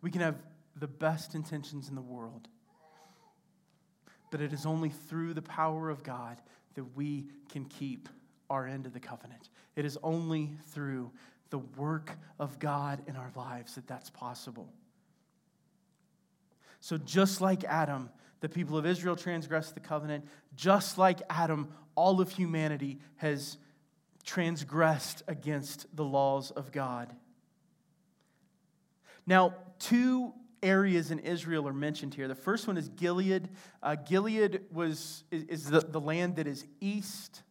We 0.01 0.11
can 0.11 0.21
have 0.21 0.35
the 0.75 0.87
best 0.87 1.35
intentions 1.35 1.89
in 1.89 1.95
the 1.95 2.01
world, 2.01 2.47
but 4.31 4.39
it 4.39 4.53
is 4.53 4.65
only 4.65 4.89
through 4.89 5.33
the 5.33 5.41
power 5.41 5.89
of 5.89 6.03
God 6.03 6.41
that 6.75 6.85
we 6.95 7.25
can 7.51 7.65
keep 7.65 8.07
our 8.49 8.65
end 8.65 8.85
of 8.85 8.93
the 8.93 8.99
covenant. 8.99 9.49
It 9.75 9.85
is 9.85 9.97
only 10.03 10.51
through 10.71 11.11
the 11.49 11.57
work 11.57 12.11
of 12.39 12.59
God 12.59 13.01
in 13.07 13.15
our 13.15 13.31
lives 13.35 13.75
that 13.75 13.87
that's 13.87 14.09
possible. 14.09 14.71
So, 16.79 16.97
just 16.97 17.41
like 17.41 17.63
Adam, 17.63 18.09
the 18.39 18.49
people 18.49 18.77
of 18.77 18.85
Israel 18.85 19.15
transgressed 19.15 19.73
the 19.73 19.79
covenant. 19.79 20.25
Just 20.55 20.97
like 20.97 21.21
Adam, 21.29 21.69
all 21.95 22.21
of 22.21 22.31
humanity 22.31 22.99
has 23.17 23.57
transgressed 24.23 25.23
against 25.27 25.93
the 25.95 26.03
laws 26.03 26.51
of 26.51 26.71
God. 26.71 27.13
Now, 29.25 29.53
two 29.79 30.33
areas 30.61 31.11
in 31.11 31.19
Israel 31.19 31.67
are 31.67 31.73
mentioned 31.73 32.13
here. 32.13 32.27
The 32.27 32.35
first 32.35 32.67
one 32.67 32.77
is 32.77 32.89
Gilead. 32.89 33.49
Uh, 33.81 33.95
Gilead 33.95 34.61
was, 34.71 35.23
is, 35.31 35.65
the, 35.65 35.81
the 35.81 35.99
land 35.99 36.37
that 36.37 36.47
is 36.47 36.65
east 36.79 37.43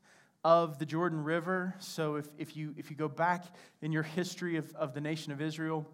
of 0.44 0.78
the 0.78 0.86
Jordan 0.86 1.22
River. 1.24 1.74
So 1.78 2.16
if, 2.16 2.26
if, 2.38 2.56
you, 2.56 2.74
if 2.76 2.90
you 2.90 2.96
go 2.96 3.08
back 3.08 3.44
in 3.82 3.92
your 3.92 4.02
history 4.02 4.56
of, 4.56 4.74
of 4.74 4.94
the 4.94 5.00
nation 5.00 5.32
of 5.32 5.40
Israel, 5.40 5.86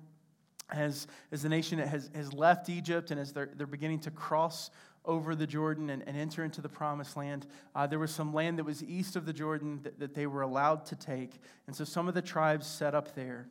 as, 0.70 1.07
as 1.31 1.42
the 1.42 1.48
nation 1.48 1.79
has, 1.79 2.11
has 2.14 2.33
left 2.33 2.68
Egypt 2.68 3.11
and 3.11 3.20
as 3.20 3.33
they're, 3.33 3.50
they're 3.55 3.66
beginning 3.66 4.00
to 4.00 4.11
cross 4.11 4.70
over 5.05 5.35
the 5.35 5.46
Jordan 5.46 5.90
and, 5.90 6.03
and 6.07 6.16
enter 6.16 6.44
into 6.44 6.62
the 6.62 6.68
promised 6.68 7.16
land, 7.16 7.46
uh, 7.74 7.87
there 7.87 7.98
was 7.98 8.11
some 8.11 8.33
land 8.33 8.59
that 8.59 8.64
was 8.64 8.83
east 8.83 9.16
of 9.16 9.27
the 9.27 9.33
Jordan 9.33 9.81
that, 9.83 9.98
that 9.98 10.14
they 10.14 10.27
were 10.27 10.42
allowed 10.42 10.87
to 10.87 10.96
take. 10.96 11.33
And 11.66 11.77
so 11.77 11.85
some 11.85 12.09
of 12.09 12.14
the 12.14 12.22
tribes 12.22 12.66
set 12.66 12.94
up 12.94 13.14
there. 13.14 13.48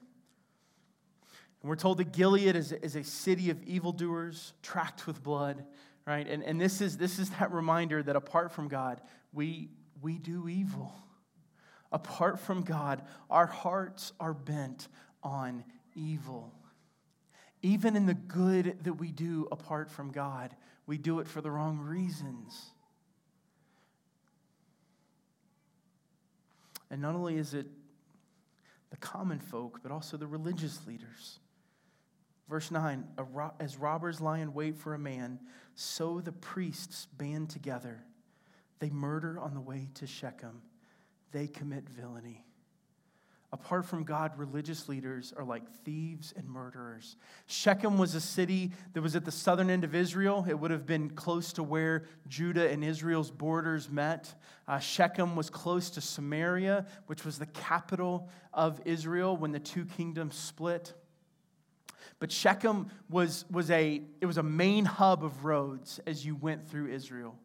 And 1.61 1.69
we're 1.69 1.75
told 1.75 1.99
that 1.99 2.11
Gilead 2.11 2.55
is, 2.55 2.71
is 2.71 2.95
a 2.95 3.03
city 3.03 3.49
of 3.49 3.61
evildoers, 3.63 4.53
tracked 4.63 5.05
with 5.05 5.21
blood, 5.21 5.63
right? 6.05 6.27
And, 6.27 6.43
and 6.43 6.59
this, 6.59 6.81
is, 6.81 6.97
this 6.97 7.19
is 7.19 7.29
that 7.31 7.51
reminder 7.51 8.01
that 8.01 8.15
apart 8.15 8.51
from 8.51 8.67
God, 8.67 8.99
we, 9.31 9.69
we 10.01 10.17
do 10.17 10.49
evil. 10.49 10.93
Apart 11.91 12.39
from 12.39 12.63
God, 12.63 13.03
our 13.29 13.45
hearts 13.45 14.11
are 14.19 14.33
bent 14.33 14.87
on 15.21 15.63
evil. 15.95 16.51
Even 17.63 17.95
in 17.95 18.05
the 18.05 18.13
good 18.13 18.77
that 18.83 18.93
we 18.93 19.11
do 19.11 19.47
apart 19.51 19.89
from 19.89 20.11
God, 20.11 20.53
we 20.85 20.97
do 20.97 21.19
it 21.19 21.27
for 21.27 21.39
the 21.39 21.49
wrong 21.49 21.79
reasons. 21.79 22.71
And 26.91 27.01
not 27.01 27.15
only 27.15 27.37
is 27.37 27.53
it 27.53 27.65
the 28.91 28.97
common 28.97 29.39
folk, 29.39 29.79
but 29.81 29.91
also 29.91 30.17
the 30.17 30.27
religious 30.27 30.85
leaders. 30.85 31.39
Verse 32.49 32.69
9 32.69 33.07
As 33.59 33.77
robbers 33.77 34.19
lie 34.19 34.39
in 34.39 34.53
wait 34.53 34.77
for 34.77 34.93
a 34.93 34.99
man, 34.99 35.39
so 35.73 36.19
the 36.19 36.33
priests 36.33 37.07
band 37.17 37.49
together. 37.49 38.03
They 38.79 38.89
murder 38.89 39.39
on 39.39 39.53
the 39.53 39.61
way 39.61 39.87
to 39.95 40.05
Shechem, 40.05 40.61
they 41.31 41.47
commit 41.47 41.87
villainy. 41.89 42.45
Apart 43.53 43.85
from 43.85 44.03
God, 44.03 44.31
religious 44.39 44.89
leaders 44.89 45.31
are 45.37 45.43
like 45.43 45.69
thieves 45.85 46.33
and 46.35 46.49
murderers. 46.49 47.17
Shechem 47.45 47.99
was 47.99 48.15
a 48.15 48.19
city 48.19 48.71
that 48.93 49.01
was 49.01 49.15
at 49.15 49.25
the 49.25 49.31
southern 49.31 49.69
end 49.69 49.83
of 49.83 49.93
Israel. 49.93 50.43
It 50.49 50.55
would 50.55 50.71
have 50.71 50.87
been 50.87 51.11
close 51.11 51.53
to 51.53 51.61
where 51.61 52.05
Judah 52.27 52.67
and 52.67 52.83
Israel's 52.83 53.29
borders 53.29 53.91
met. 53.91 54.33
Uh, 54.67 54.79
Shechem 54.79 55.35
was 55.35 55.51
close 55.51 55.91
to 55.91 56.01
Samaria, 56.01 56.87
which 57.05 57.23
was 57.23 57.37
the 57.37 57.45
capital 57.45 58.27
of 58.55 58.81
Israel 58.85 59.37
when 59.37 59.51
the 59.51 59.59
two 59.59 59.85
kingdoms 59.85 60.33
split. 60.33 60.95
But 62.17 62.31
Shechem 62.31 62.89
was, 63.07 63.45
was, 63.51 63.69
a, 63.69 64.01
it 64.19 64.25
was 64.25 64.39
a 64.39 64.43
main 64.43 64.85
hub 64.85 65.23
of 65.23 65.45
roads 65.45 65.99
as 66.07 66.25
you 66.25 66.35
went 66.35 66.67
through 66.67 66.87
Israel. 66.87 67.37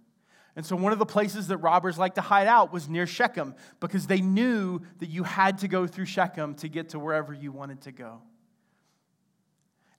And 0.59 0.67
so, 0.67 0.75
one 0.75 0.93
of 0.93 0.99
the 0.99 1.07
places 1.07 1.47
that 1.47 1.59
robbers 1.59 1.99
like 1.99 2.17
to 2.17 2.21
hide 2.21 2.49
out 2.49 2.73
was 2.73 2.89
near 2.89 3.07
Shechem 3.07 3.55
because 3.79 4.09
they 4.09 4.21
knew 4.21 4.81
that 4.99 5.09
you 5.09 5.23
had 5.23 5.59
to 5.59 5.69
go 5.69 5.87
through 5.87 6.07
Shechem 6.07 6.57
to 6.57 6.69
get 6.69 6.89
to 6.89 6.99
wherever 6.99 7.33
you 7.33 7.53
wanted 7.53 7.83
to 7.83 7.93
go. 7.93 8.23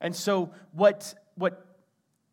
And 0.02 0.14
so, 0.14 0.50
what, 0.72 1.14
what 1.34 1.64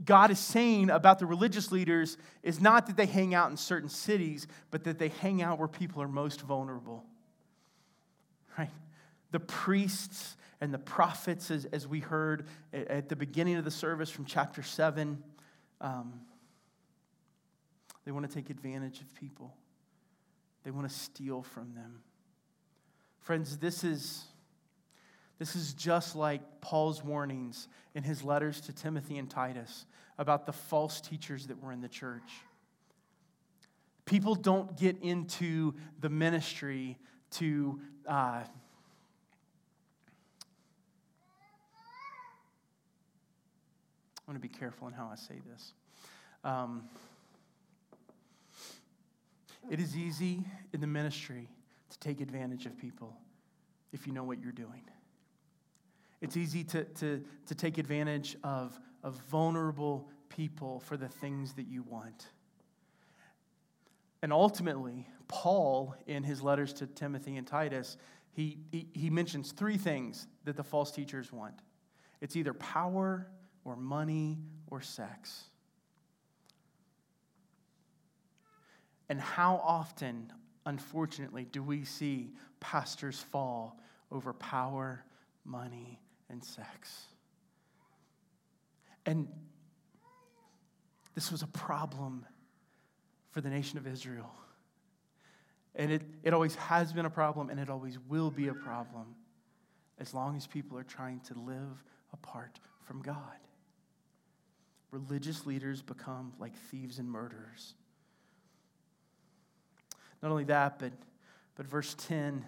God 0.03 0.29
is 0.29 0.39
saying 0.39 0.89
about 0.89 1.19
the 1.19 1.25
religious 1.25 1.71
leaders 1.71 2.17
is 2.43 2.59
not 2.59 2.87
that 2.87 2.97
they 2.97 3.05
hang 3.05 3.33
out 3.33 3.49
in 3.49 3.55
certain 3.55 3.87
cities, 3.87 4.45
but 4.71 4.83
that 4.83 4.99
they 4.99 5.07
hang 5.07 5.41
out 5.41 5.57
where 5.57 5.69
people 5.69 6.01
are 6.01 6.09
most 6.09 6.41
vulnerable. 6.41 7.05
Right? 8.57 8.71
The 9.31 9.39
priests 9.39 10.35
and 10.59 10.73
the 10.73 10.79
prophets, 10.79 11.49
as, 11.49 11.63
as 11.63 11.87
we 11.87 12.01
heard 12.01 12.45
at 12.73 13.07
the 13.07 13.15
beginning 13.15 13.55
of 13.55 13.63
the 13.63 13.71
service 13.71 14.09
from 14.09 14.25
chapter 14.25 14.63
7. 14.63 15.23
Um, 15.79 16.19
they 18.07 18.13
want 18.13 18.25
to 18.25 18.33
take 18.33 18.49
advantage 18.49 19.01
of 19.01 19.13
people, 19.15 19.53
they 20.63 20.71
want 20.71 20.87
to 20.87 20.95
steal 20.95 21.41
from 21.41 21.73
them. 21.75 21.99
Friends, 23.19 23.57
this 23.57 23.83
is, 23.83 24.23
this 25.39 25.57
is 25.57 25.73
just 25.73 26.15
like 26.15 26.39
Paul's 26.61 27.03
warnings 27.03 27.67
in 27.95 28.03
his 28.03 28.23
letters 28.23 28.61
to 28.61 28.71
Timothy 28.71 29.17
and 29.17 29.29
Titus 29.29 29.85
about 30.17 30.45
the 30.45 30.53
false 30.53 31.01
teachers 31.01 31.47
that 31.47 31.61
were 31.61 31.73
in 31.73 31.81
the 31.81 31.89
church. 31.89 32.31
People 34.05 34.35
don't 34.35 34.77
get 34.77 35.03
into 35.03 35.73
the 35.99 36.07
ministry 36.07 36.97
to. 37.31 37.81
Uh, 38.07 38.13
I 38.13 38.45
want 44.25 44.41
to 44.41 44.47
be 44.47 44.47
careful 44.47 44.87
in 44.87 44.93
how 44.93 45.09
I 45.11 45.15
say 45.17 45.41
this. 45.51 45.73
Um, 46.45 46.83
it 49.69 49.79
is 49.79 49.95
easy 49.95 50.43
in 50.73 50.81
the 50.81 50.87
ministry 50.87 51.49
to 51.89 51.99
take 51.99 52.21
advantage 52.21 52.65
of 52.65 52.77
people 52.77 53.15
if 53.93 54.07
you 54.07 54.13
know 54.13 54.23
what 54.23 54.41
you're 54.41 54.51
doing. 54.51 54.83
It's 56.21 56.35
easy 56.35 56.63
to, 56.65 56.83
to, 56.83 57.23
to 57.45 57.55
take 57.55 57.77
advantage 57.77 58.35
of, 58.43 58.79
of 59.03 59.15
vulnerable 59.29 60.09
people 60.29 60.79
for 60.79 60.97
the 60.97 61.07
things 61.07 61.53
that 61.53 61.67
you 61.67 61.83
want. 61.83 62.27
And 64.21 64.33
ultimately, 64.33 65.07
Paul, 65.27 65.95
in 66.07 66.23
his 66.23 66.41
letters 66.41 66.73
to 66.73 66.87
Timothy 66.87 67.37
and 67.37 67.45
Titus, 67.45 67.97
he, 68.31 68.57
he, 68.71 68.87
he 68.93 69.09
mentions 69.09 69.51
three 69.51 69.77
things 69.77 70.27
that 70.45 70.55
the 70.55 70.63
false 70.63 70.91
teachers 70.91 71.31
want 71.31 71.55
it's 72.19 72.35
either 72.35 72.53
power 72.53 73.27
or 73.63 73.75
money 73.75 74.39
or 74.71 74.81
sex. 74.81 75.43
And 79.09 79.21
how 79.21 79.61
often, 79.63 80.31
unfortunately, 80.65 81.45
do 81.45 81.63
we 81.63 81.85
see 81.85 82.31
pastors 82.59 83.19
fall 83.19 83.79
over 84.11 84.33
power, 84.33 85.03
money, 85.45 85.99
and 86.29 86.43
sex? 86.43 87.05
And 89.05 89.27
this 91.15 91.31
was 91.31 91.41
a 91.41 91.47
problem 91.47 92.25
for 93.31 93.41
the 93.41 93.49
nation 93.49 93.77
of 93.77 93.87
Israel. 93.87 94.31
And 95.75 95.91
it, 95.91 96.01
it 96.23 96.33
always 96.33 96.55
has 96.55 96.91
been 96.91 97.05
a 97.05 97.09
problem, 97.09 97.49
and 97.49 97.59
it 97.59 97.69
always 97.69 97.97
will 98.09 98.31
be 98.31 98.49
a 98.49 98.53
problem 98.53 99.15
as 99.99 100.13
long 100.13 100.35
as 100.35 100.45
people 100.45 100.77
are 100.77 100.83
trying 100.83 101.21
to 101.21 101.33
live 101.35 101.83
apart 102.13 102.59
from 102.83 103.01
God. 103.01 103.37
Religious 104.91 105.45
leaders 105.45 105.81
become 105.81 106.33
like 106.39 106.55
thieves 106.71 106.99
and 106.99 107.09
murderers. 107.09 107.75
Not 110.21 110.31
only 110.31 110.45
that, 110.45 110.79
but, 110.79 110.91
but 111.55 111.67
verse 111.67 111.95
10 112.07 112.45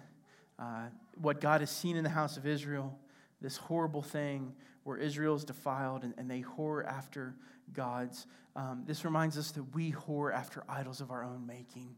uh, 0.60 0.88
what 1.20 1.40
God 1.40 1.60
has 1.60 1.70
seen 1.70 1.96
in 1.96 2.04
the 2.04 2.10
house 2.10 2.36
of 2.36 2.46
Israel, 2.46 2.98
this 3.40 3.56
horrible 3.56 4.02
thing 4.02 4.52
where 4.84 4.98
Israel 4.98 5.34
is 5.34 5.44
defiled 5.44 6.04
and, 6.04 6.14
and 6.18 6.30
they 6.30 6.42
whore 6.42 6.86
after 6.86 7.34
gods. 7.72 8.26
Um, 8.54 8.82
this 8.86 9.04
reminds 9.04 9.38
us 9.38 9.52
that 9.52 9.74
we 9.74 9.92
whore 9.92 10.34
after 10.34 10.62
idols 10.68 11.00
of 11.00 11.10
our 11.10 11.24
own 11.24 11.46
making. 11.46 11.94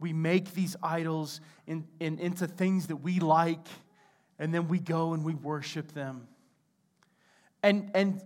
We 0.00 0.12
make 0.12 0.54
these 0.54 0.76
idols 0.82 1.40
in, 1.66 1.86
in, 2.00 2.18
into 2.18 2.46
things 2.46 2.86
that 2.86 2.96
we 2.96 3.20
like, 3.20 3.66
and 4.38 4.52
then 4.52 4.68
we 4.68 4.78
go 4.78 5.12
and 5.12 5.24
we 5.24 5.34
worship 5.34 5.92
them. 5.92 6.26
And, 7.62 7.90
and 7.94 8.20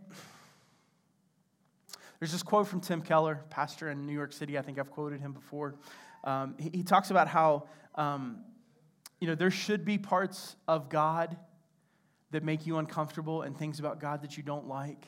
there's 2.18 2.32
this 2.32 2.42
quote 2.42 2.68
from 2.68 2.80
Tim 2.80 3.02
Keller, 3.02 3.40
pastor 3.50 3.90
in 3.90 4.06
New 4.06 4.14
York 4.14 4.32
City. 4.32 4.56
I 4.56 4.62
think 4.62 4.78
I've 4.78 4.90
quoted 4.90 5.20
him 5.20 5.32
before. 5.32 5.74
Um, 6.26 6.56
he, 6.58 6.70
he, 6.74 6.82
talks 6.82 7.10
about 7.10 7.28
how, 7.28 7.68
um, 7.94 8.40
you 9.20 9.28
know, 9.28 9.34
there 9.34 9.50
should 9.50 9.84
be 9.84 9.96
parts 9.96 10.56
of 10.68 10.90
God 10.90 11.36
that 12.32 12.42
make 12.42 12.66
you 12.66 12.76
uncomfortable 12.78 13.42
and 13.42 13.56
things 13.56 13.78
about 13.78 14.00
God 14.00 14.22
that 14.22 14.36
you 14.36 14.42
don't 14.42 14.66
like. 14.66 15.06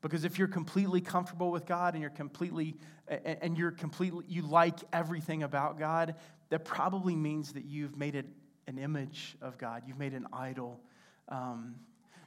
Because 0.00 0.24
if 0.24 0.38
you're 0.38 0.48
completely 0.48 1.00
comfortable 1.00 1.50
with 1.50 1.66
God 1.66 1.94
and 1.94 2.00
you're 2.00 2.10
completely 2.10 2.76
and 3.08 3.58
you're 3.58 3.70
completely 3.70 4.24
you 4.28 4.42
like 4.42 4.78
everything 4.92 5.42
about 5.42 5.78
God, 5.78 6.14
that 6.50 6.64
probably 6.64 7.16
means 7.16 7.52
that 7.54 7.64
you've 7.64 7.96
made 7.96 8.14
it 8.14 8.26
an 8.66 8.78
image 8.78 9.36
of 9.42 9.58
God. 9.58 9.82
You've 9.86 9.98
made 9.98 10.12
an 10.12 10.26
idol. 10.32 10.80
Um, 11.28 11.76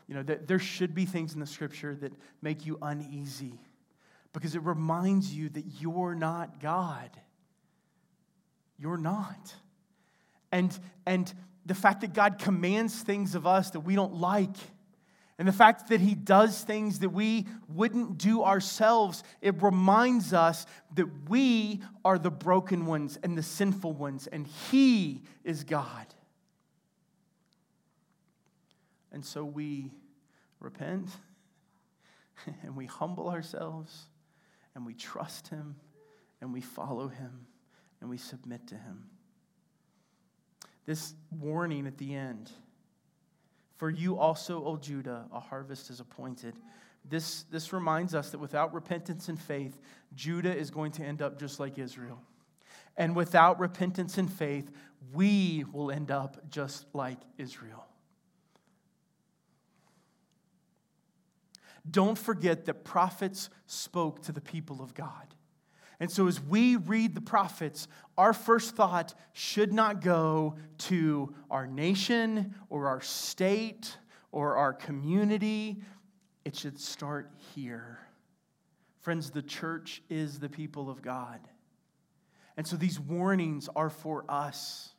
you 0.07 0.15
know, 0.15 0.23
that 0.23 0.47
there 0.47 0.59
should 0.59 0.95
be 0.95 1.05
things 1.05 1.33
in 1.33 1.39
the 1.39 1.45
scripture 1.45 1.95
that 1.95 2.13
make 2.41 2.65
you 2.65 2.77
uneasy 2.81 3.59
because 4.33 4.55
it 4.55 4.63
reminds 4.63 5.33
you 5.33 5.49
that 5.49 5.65
you're 5.79 6.15
not 6.15 6.59
God. 6.59 7.09
You're 8.77 8.97
not. 8.97 9.55
And, 10.51 10.77
and 11.05 11.31
the 11.65 11.75
fact 11.75 12.01
that 12.01 12.13
God 12.13 12.39
commands 12.39 13.01
things 13.01 13.35
of 13.35 13.45
us 13.45 13.71
that 13.71 13.81
we 13.81 13.95
don't 13.95 14.15
like, 14.15 14.55
and 15.39 15.47
the 15.47 15.53
fact 15.53 15.89
that 15.89 16.01
He 16.01 16.15
does 16.15 16.63
things 16.63 16.99
that 16.99 17.09
we 17.09 17.45
wouldn't 17.67 18.17
do 18.17 18.43
ourselves, 18.43 19.23
it 19.41 19.61
reminds 19.61 20.33
us 20.33 20.65
that 20.95 21.29
we 21.29 21.81
are 22.03 22.17
the 22.17 22.31
broken 22.31 22.85
ones 22.85 23.19
and 23.21 23.37
the 23.37 23.43
sinful 23.43 23.93
ones, 23.93 24.27
and 24.27 24.47
He 24.47 25.21
is 25.43 25.63
God. 25.63 26.07
And 29.11 29.23
so 29.23 29.45
we 29.45 29.91
repent 30.59 31.09
and 32.63 32.75
we 32.75 32.85
humble 32.85 33.29
ourselves 33.29 34.05
and 34.75 34.85
we 34.85 34.93
trust 34.93 35.47
Him 35.47 35.75
and 36.41 36.53
we 36.53 36.61
follow 36.61 37.07
Him 37.07 37.47
and 38.01 38.09
we 38.09 38.17
submit 38.17 38.67
to 38.67 38.75
Him 38.75 39.09
this 40.87 41.13
warning 41.29 41.85
at 41.85 41.99
the 41.99 42.15
end. 42.15 42.49
For 43.75 43.91
you 43.91 44.17
also, 44.17 44.63
O 44.65 44.77
Judah, 44.77 45.27
a 45.31 45.39
harvest 45.39 45.91
is 45.91 45.99
appointed. 45.99 46.55
This, 47.07 47.43
this 47.51 47.71
reminds 47.71 48.15
us 48.15 48.31
that 48.31 48.39
without 48.39 48.73
repentance 48.73 49.29
and 49.29 49.39
faith, 49.39 49.77
Judah 50.15 50.55
is 50.55 50.71
going 50.71 50.93
to 50.93 51.03
end 51.03 51.21
up 51.21 51.39
just 51.39 51.59
like 51.59 51.77
Israel. 51.77 52.23
And 52.95 53.15
without 53.15 53.59
repentance 53.59 54.17
and 54.17 54.31
faith, 54.31 54.71
we 55.13 55.65
will 55.71 55.91
end 55.91 56.09
up 56.09 56.49
just 56.49 56.85
like 56.93 57.19
Israel. 57.37 57.85
Don't 61.89 62.17
forget 62.17 62.65
that 62.65 62.83
prophets 62.83 63.49
spoke 63.67 64.23
to 64.23 64.31
the 64.31 64.41
people 64.41 64.81
of 64.81 64.93
God. 64.93 65.35
And 65.99 66.11
so, 66.11 66.27
as 66.27 66.39
we 66.39 66.75
read 66.75 67.15
the 67.15 67.21
prophets, 67.21 67.87
our 68.17 68.33
first 68.33 68.75
thought 68.75 69.15
should 69.33 69.73
not 69.73 70.01
go 70.01 70.55
to 70.79 71.33
our 71.49 71.65
nation 71.65 72.53
or 72.69 72.87
our 72.87 73.01
state 73.01 73.97
or 74.31 74.57
our 74.57 74.73
community. 74.73 75.81
It 76.45 76.55
should 76.55 76.79
start 76.79 77.31
here. 77.55 77.99
Friends, 79.01 79.31
the 79.31 79.41
church 79.41 80.03
is 80.09 80.39
the 80.39 80.49
people 80.49 80.89
of 80.89 81.01
God. 81.01 81.39
And 82.57 82.67
so, 82.67 82.75
these 82.75 82.99
warnings 82.99 83.67
are 83.75 83.89
for 83.89 84.23
us, 84.29 84.93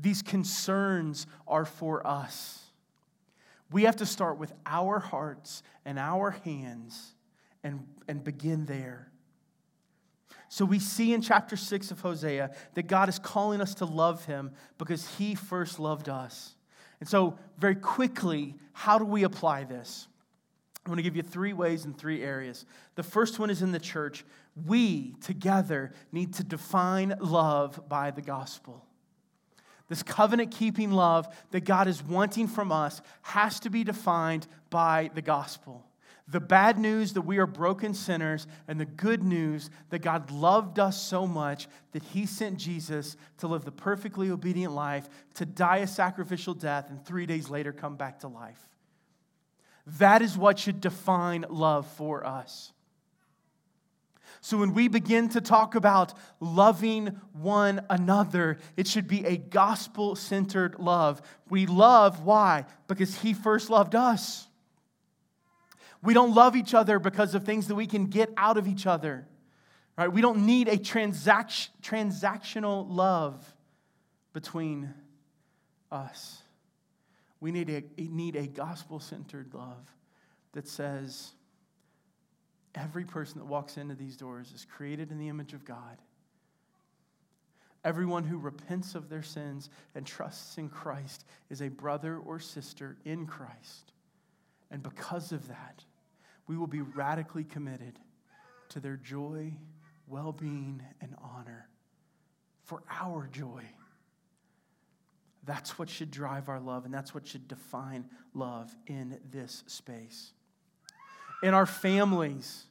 these 0.00 0.22
concerns 0.22 1.26
are 1.48 1.64
for 1.64 2.06
us. 2.06 2.60
We 3.72 3.84
have 3.84 3.96
to 3.96 4.06
start 4.06 4.38
with 4.38 4.52
our 4.66 4.98
hearts 4.98 5.62
and 5.84 5.98
our 5.98 6.30
hands 6.30 7.14
and, 7.64 7.86
and 8.06 8.22
begin 8.22 8.66
there. 8.66 9.11
So 10.52 10.66
we 10.66 10.80
see 10.80 11.14
in 11.14 11.22
chapter 11.22 11.56
6 11.56 11.92
of 11.92 12.02
Hosea 12.02 12.50
that 12.74 12.82
God 12.82 13.08
is 13.08 13.18
calling 13.18 13.62
us 13.62 13.74
to 13.76 13.86
love 13.86 14.26
him 14.26 14.50
because 14.76 15.08
he 15.16 15.34
first 15.34 15.78
loved 15.78 16.10
us. 16.10 16.56
And 17.00 17.08
so, 17.08 17.38
very 17.56 17.74
quickly, 17.74 18.56
how 18.74 18.98
do 18.98 19.06
we 19.06 19.22
apply 19.22 19.64
this? 19.64 20.08
I'm 20.84 20.90
going 20.90 20.98
to 20.98 21.02
give 21.02 21.16
you 21.16 21.22
three 21.22 21.54
ways 21.54 21.86
in 21.86 21.94
three 21.94 22.22
areas. 22.22 22.66
The 22.96 23.02
first 23.02 23.38
one 23.38 23.48
is 23.48 23.62
in 23.62 23.72
the 23.72 23.78
church. 23.78 24.26
We 24.66 25.14
together 25.22 25.94
need 26.12 26.34
to 26.34 26.44
define 26.44 27.14
love 27.18 27.88
by 27.88 28.10
the 28.10 28.20
gospel. 28.20 28.84
This 29.88 30.02
covenant 30.02 30.50
keeping 30.50 30.90
love 30.90 31.34
that 31.52 31.64
God 31.64 31.88
is 31.88 32.02
wanting 32.02 32.46
from 32.46 32.70
us 32.70 33.00
has 33.22 33.58
to 33.60 33.70
be 33.70 33.84
defined 33.84 34.46
by 34.68 35.10
the 35.14 35.22
gospel. 35.22 35.86
The 36.28 36.40
bad 36.40 36.78
news 36.78 37.14
that 37.14 37.22
we 37.22 37.38
are 37.38 37.46
broken 37.46 37.94
sinners, 37.94 38.46
and 38.68 38.78
the 38.78 38.86
good 38.86 39.22
news 39.22 39.70
that 39.90 40.00
God 40.00 40.30
loved 40.30 40.78
us 40.78 41.00
so 41.00 41.26
much 41.26 41.68
that 41.92 42.02
He 42.02 42.26
sent 42.26 42.58
Jesus 42.58 43.16
to 43.38 43.48
live 43.48 43.64
the 43.64 43.72
perfectly 43.72 44.30
obedient 44.30 44.72
life, 44.72 45.08
to 45.34 45.44
die 45.44 45.78
a 45.78 45.86
sacrificial 45.86 46.54
death, 46.54 46.90
and 46.90 47.04
three 47.04 47.26
days 47.26 47.50
later 47.50 47.72
come 47.72 47.96
back 47.96 48.20
to 48.20 48.28
life. 48.28 48.68
That 49.98 50.22
is 50.22 50.38
what 50.38 50.58
should 50.58 50.80
define 50.80 51.44
love 51.48 51.86
for 51.88 52.24
us. 52.24 52.72
So, 54.40 54.58
when 54.58 54.74
we 54.74 54.88
begin 54.88 55.28
to 55.30 55.40
talk 55.40 55.74
about 55.74 56.14
loving 56.40 57.20
one 57.32 57.84
another, 57.90 58.58
it 58.76 58.86
should 58.86 59.06
be 59.06 59.24
a 59.26 59.36
gospel 59.36 60.16
centered 60.16 60.78
love. 60.78 61.20
We 61.50 61.66
love, 61.66 62.24
why? 62.24 62.64
Because 62.88 63.18
He 63.18 63.34
first 63.34 63.70
loved 63.70 63.94
us. 63.94 64.48
We 66.02 66.14
don't 66.14 66.34
love 66.34 66.56
each 66.56 66.74
other 66.74 66.98
because 66.98 67.34
of 67.34 67.44
things 67.44 67.68
that 67.68 67.74
we 67.74 67.86
can 67.86 68.06
get 68.06 68.30
out 68.36 68.58
of 68.58 68.66
each 68.66 68.86
other. 68.86 69.26
Right? 69.96 70.12
We 70.12 70.20
don't 70.20 70.46
need 70.46 70.68
a 70.68 70.78
transact- 70.78 71.70
transactional 71.82 72.86
love 72.88 73.44
between 74.32 74.92
us. 75.90 76.42
We 77.40 77.52
need 77.52 77.70
a, 77.70 77.82
need 77.98 78.36
a 78.36 78.46
gospel 78.46 79.00
centered 79.00 79.52
love 79.52 79.84
that 80.52 80.66
says 80.66 81.32
every 82.74 83.04
person 83.04 83.38
that 83.38 83.46
walks 83.46 83.76
into 83.76 83.94
these 83.94 84.16
doors 84.16 84.52
is 84.54 84.64
created 84.64 85.10
in 85.10 85.18
the 85.18 85.28
image 85.28 85.52
of 85.52 85.64
God. 85.64 85.98
Everyone 87.84 88.24
who 88.24 88.38
repents 88.38 88.94
of 88.94 89.08
their 89.08 89.22
sins 89.22 89.68
and 89.94 90.06
trusts 90.06 90.56
in 90.56 90.68
Christ 90.68 91.24
is 91.50 91.60
a 91.60 91.68
brother 91.68 92.16
or 92.16 92.38
sister 92.38 92.96
in 93.04 93.26
Christ. 93.26 93.92
And 94.70 94.82
because 94.82 95.32
of 95.32 95.48
that, 95.48 95.84
we 96.52 96.58
will 96.58 96.66
be 96.66 96.82
radically 96.82 97.44
committed 97.44 97.98
to 98.68 98.78
their 98.78 98.98
joy, 98.98 99.54
well 100.06 100.32
being, 100.32 100.82
and 101.00 101.14
honor 101.22 101.66
for 102.64 102.82
our 102.90 103.26
joy. 103.32 103.62
That's 105.44 105.78
what 105.78 105.88
should 105.88 106.10
drive 106.10 106.50
our 106.50 106.60
love, 106.60 106.84
and 106.84 106.92
that's 106.92 107.14
what 107.14 107.26
should 107.26 107.48
define 107.48 108.04
love 108.34 108.70
in 108.86 109.18
this 109.30 109.64
space. 109.66 110.34
In 111.42 111.54
our 111.54 111.64
families, 111.64 112.66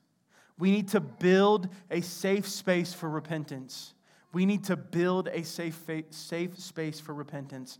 We 0.62 0.70
need 0.70 0.90
to 0.90 1.00
build 1.00 1.70
a 1.90 2.02
safe 2.02 2.48
space 2.48 2.94
for 2.94 3.10
repentance. 3.10 3.96
We 4.32 4.46
need 4.46 4.66
to 4.66 4.76
build 4.76 5.28
a 5.28 5.44
safe, 5.44 5.82
safe 6.12 6.60
space 6.60 7.00
for 7.00 7.16
repentance. 7.16 7.80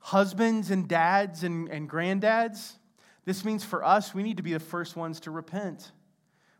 Husbands 0.00 0.70
and 0.70 0.86
dads 0.86 1.44
and, 1.44 1.70
and 1.70 1.88
granddads, 1.88 2.74
this 3.26 3.44
means 3.44 3.64
for 3.64 3.84
us, 3.84 4.14
we 4.14 4.22
need 4.22 4.38
to 4.38 4.42
be 4.42 4.52
the 4.52 4.60
first 4.60 4.96
ones 4.96 5.20
to 5.20 5.32
repent. 5.32 5.90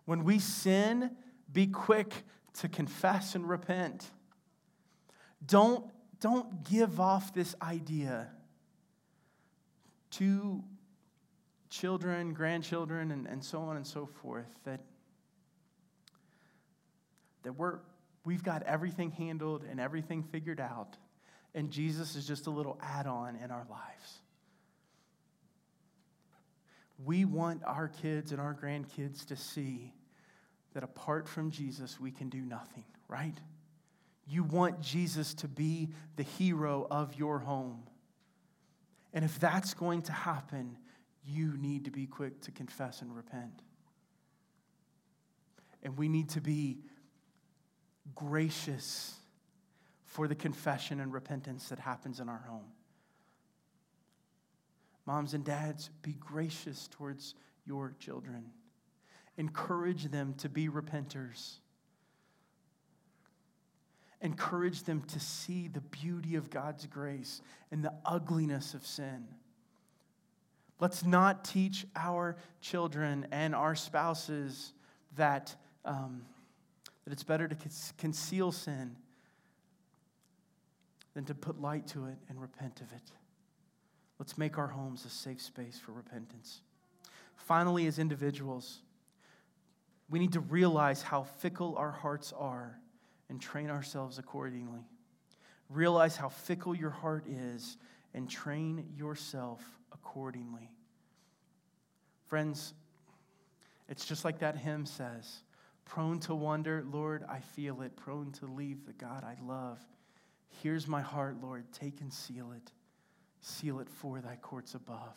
When 0.05 0.25
we 0.25 0.41
sin, 0.41 1.13
be 1.51 1.69
quick 1.69 2.13
to 2.55 2.69
confess 2.69 3.37
and 3.37 3.49
repent. 3.49 4.05
Don't, 5.47 5.85
don't 6.21 6.69
give 6.69 6.99
off 6.99 7.33
this 7.33 7.55
idea 7.63 8.29
to 10.13 10.65
children, 11.71 12.33
grandchildren, 12.33 13.13
and, 13.13 13.27
and 13.29 13.45
so 13.45 13.61
on 13.61 13.77
and 13.77 13.87
so 13.87 14.07
forth 14.07 14.49
that, 14.65 14.81
that 17.45 17.53
we're, 17.53 17.79
we've 18.25 18.43
got 18.43 18.65
everything 18.65 19.13
handled 19.13 19.63
and 19.71 19.79
everything 19.79 20.25
figured 20.25 20.61
out, 20.61 20.97
and 21.55 21.71
Jesus 21.71 22.17
is 22.17 22.27
just 22.27 22.49
a 22.49 22.51
little 22.51 22.77
add 22.83 23.07
on 23.07 23.37
in 23.37 23.53
our 23.53 23.67
lives. 23.71 24.21
We 27.05 27.25
want 27.25 27.63
our 27.65 27.89
kids 27.89 28.33
and 28.33 28.41
our 28.41 28.55
grandkids 28.55 29.27
to 29.27 29.37
see 29.37 29.93
that 30.73 30.83
apart 30.83 31.29
from 31.29 31.51
Jesus, 31.51 32.01
we 32.01 32.11
can 32.11 32.29
do 32.29 32.41
nothing, 32.41 32.85
right? 33.09 33.39
You 34.27 34.43
want 34.43 34.81
Jesus 34.81 35.35
to 35.35 35.49
be 35.49 35.91
the 36.17 36.23
hero 36.23 36.87
of 36.91 37.15
your 37.15 37.39
home. 37.39 37.83
And 39.13 39.25
if 39.25 39.39
that's 39.39 39.73
going 39.75 40.03
to 40.03 40.13
happen, 40.13 40.77
you 41.25 41.57
need 41.57 41.85
to 41.87 41.91
be 41.91 42.07
quick 42.07 42.41
to 42.43 42.51
confess 42.51 43.03
and 43.03 43.15
repent. 43.15 43.63
And 45.83 45.97
we 45.97 46.09
need 46.09 46.31
to 46.31 46.41
be 46.41 46.79
gracious 48.15 49.15
for 50.05 50.29
the 50.29 50.35
confession 50.35 51.01
and 51.01 51.13
repentance 51.13 51.69
that 51.69 51.79
happens 51.79 52.21
in 52.21 52.29
our 52.29 52.45
home. 52.49 52.73
Moms 55.07 55.35
and 55.35 55.45
dads, 55.45 55.91
be 56.03 56.15
gracious 56.15 56.89
towards 56.89 57.35
your 57.65 57.95
children. 58.01 58.47
Encourage 59.39 60.05
them 60.11 60.35
to 60.39 60.49
be 60.49 60.69
repenters. 60.69 61.59
Encourage 64.21 64.83
them 64.83 65.03
to 65.03 65.21
see 65.21 65.69
the 65.69 65.81
beauty 65.81 66.35
of 66.35 66.51
God's 66.51 66.87
grace 66.87 67.41
and 67.71 67.85
the 67.85 67.93
ugliness 68.05 68.75
of 68.75 68.85
sin. 68.85 69.27
Let's 70.81 71.05
not 71.05 71.45
teach 71.45 71.87
our 71.95 72.37
children 72.61 73.27
and 73.31 73.55
our 73.55 73.75
spouses 73.75 74.73
that, 75.17 75.55
um, 75.85 76.23
that 77.05 77.13
it's 77.13 77.23
better 77.23 77.47
to 77.47 77.57
conceal 77.97 78.53
sin 78.53 78.97
than 81.15 81.25
to 81.27 81.35
put 81.35 81.61
light 81.61 81.87
to 81.89 82.07
it 82.07 82.19
and 82.29 82.41
repent 82.41 82.81
of 82.81 82.93
it. 82.93 83.13
Let's 84.19 84.39
make 84.39 84.59
our 84.59 84.69
homes 84.69 85.05
a 85.05 85.11
safe 85.11 85.41
space 85.41 85.79
for 85.79 85.93
repentance. 85.93 86.61
Finally, 87.37 87.87
as 87.87 87.99
individuals, 87.99 88.81
we 90.09 90.19
need 90.19 90.33
to 90.33 90.41
realize 90.41 91.03
how 91.03 91.25
fickle 91.25 91.77
our 91.77 91.91
hearts 91.91 92.33
are 92.37 92.79
and 93.29 93.41
train 93.41 93.71
ourselves 93.71 94.19
accordingly. 94.19 94.87
Realize 95.69 96.17
how 96.17 96.29
fickle 96.29 96.75
your 96.75 96.91
heart 96.91 97.27
is 97.29 97.77
and 98.15 98.31
train 98.31 98.87
yourself 98.97 99.63
accordingly. 99.93 100.71
Friends, 102.29 102.73
it's 103.89 104.05
just 104.05 104.25
like 104.25 104.39
that 104.41 104.57
hymn 104.57 104.87
says 104.87 105.41
prone 105.85 106.19
to 106.19 106.35
wonder, 106.35 106.85
Lord, 106.91 107.25
I 107.29 107.39
feel 107.39 107.81
it, 107.83 107.97
prone 107.97 108.33
to 108.33 108.47
leave 108.47 108.85
the 108.87 108.93
God 108.93 109.23
I 109.23 109.37
love. 109.45 109.79
Here's 110.63 110.89
my 110.89 111.01
heart, 111.01 111.37
Lord, 111.41 111.65
take 111.73 112.01
and 112.01 112.13
seal 112.13 112.53
it. 112.53 112.73
Seal 113.49 113.79
it 113.79 113.89
for 113.89 114.21
thy 114.21 114.35
courts 114.43 114.75
above. 114.75 115.15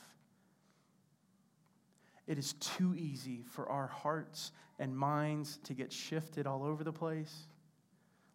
It 2.28 2.38
is 2.38 2.54
too 2.54 2.94
easy 2.94 3.42
for 3.50 3.68
our 3.68 3.88
hearts 3.88 4.52
and 4.78 4.96
minds 4.96 5.58
to 5.64 5.74
get 5.74 5.92
shifted 5.92 6.46
all 6.46 6.64
over 6.64 6.84
the 6.84 6.94
place. 6.94 7.48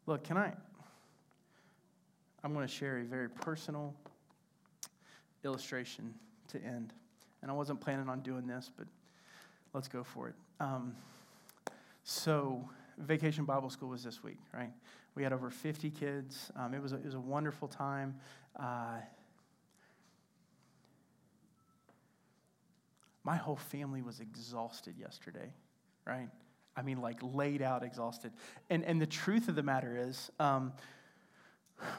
Look, 0.07 0.25
can 0.25 0.37
I? 0.37 0.53
I'm 2.43 2.53
going 2.53 2.67
to 2.67 2.73
share 2.73 2.99
a 2.99 3.05
very 3.05 3.31
personal 3.31 3.95
illustration 5.45 6.13
to 6.49 6.59
end. 6.61 6.93
And 7.43 7.49
I 7.49 7.55
wasn't 7.55 7.81
planning 7.81 8.09
on 8.09 8.19
doing 8.19 8.49
this, 8.49 8.73
but 8.77 8.89
let's 9.75 9.87
go 9.87 10.03
for 10.03 10.27
it. 10.27 10.35
Um, 10.59 10.97
so, 12.03 12.69
Vacation 12.99 13.45
Bible 13.45 13.71
School 13.71 13.91
was 13.91 14.03
this 14.03 14.25
week, 14.25 14.41
right? 14.53 14.73
We 15.15 15.23
had 15.23 15.33
over 15.33 15.51
50 15.51 15.89
kids. 15.91 16.51
Um, 16.57 16.75
it, 16.75 16.83
was 16.83 16.93
a, 16.93 16.97
it 16.97 17.05
was 17.05 17.15
a 17.15 17.21
wonderful 17.21 17.69
time. 17.69 18.17
Uh, 18.59 18.97
my 23.25 23.37
whole 23.37 23.57
family 23.57 24.03
was 24.03 24.21
exhausted 24.21 24.97
yesterday, 24.99 25.53
right? 26.07 26.29
I 26.77 26.83
mean, 26.83 27.01
like 27.01 27.19
laid 27.23 27.63
out 27.63 27.83
exhausted. 27.83 28.33
And, 28.69 28.85
and 28.85 29.01
the 29.01 29.07
truth 29.07 29.49
of 29.49 29.55
the 29.55 29.63
matter 29.63 29.97
is, 29.99 30.31
um, 30.39 30.73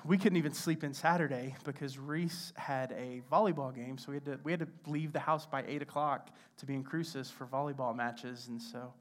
we 0.05 0.17
couldn't 0.17 0.37
even 0.37 0.53
sleep 0.53 0.83
in 0.83 0.93
Saturday 0.93 1.55
because 1.65 1.97
Reese 1.97 2.53
had 2.55 2.91
a 2.93 3.21
volleyball 3.31 3.75
game, 3.75 3.97
so 3.97 4.11
we 4.11 4.15
had 4.15 4.25
to 4.25 4.39
we 4.43 4.51
had 4.51 4.61
to 4.61 4.67
leave 4.87 5.11
the 5.11 5.19
house 5.19 5.45
by 5.45 5.63
eight 5.67 5.81
o'clock 5.81 6.29
to 6.57 6.65
be 6.65 6.73
in 6.73 6.83
Cruces 6.83 7.29
for 7.29 7.45
volleyball 7.45 7.95
matches, 7.95 8.47
and 8.47 8.61
so 8.61 8.93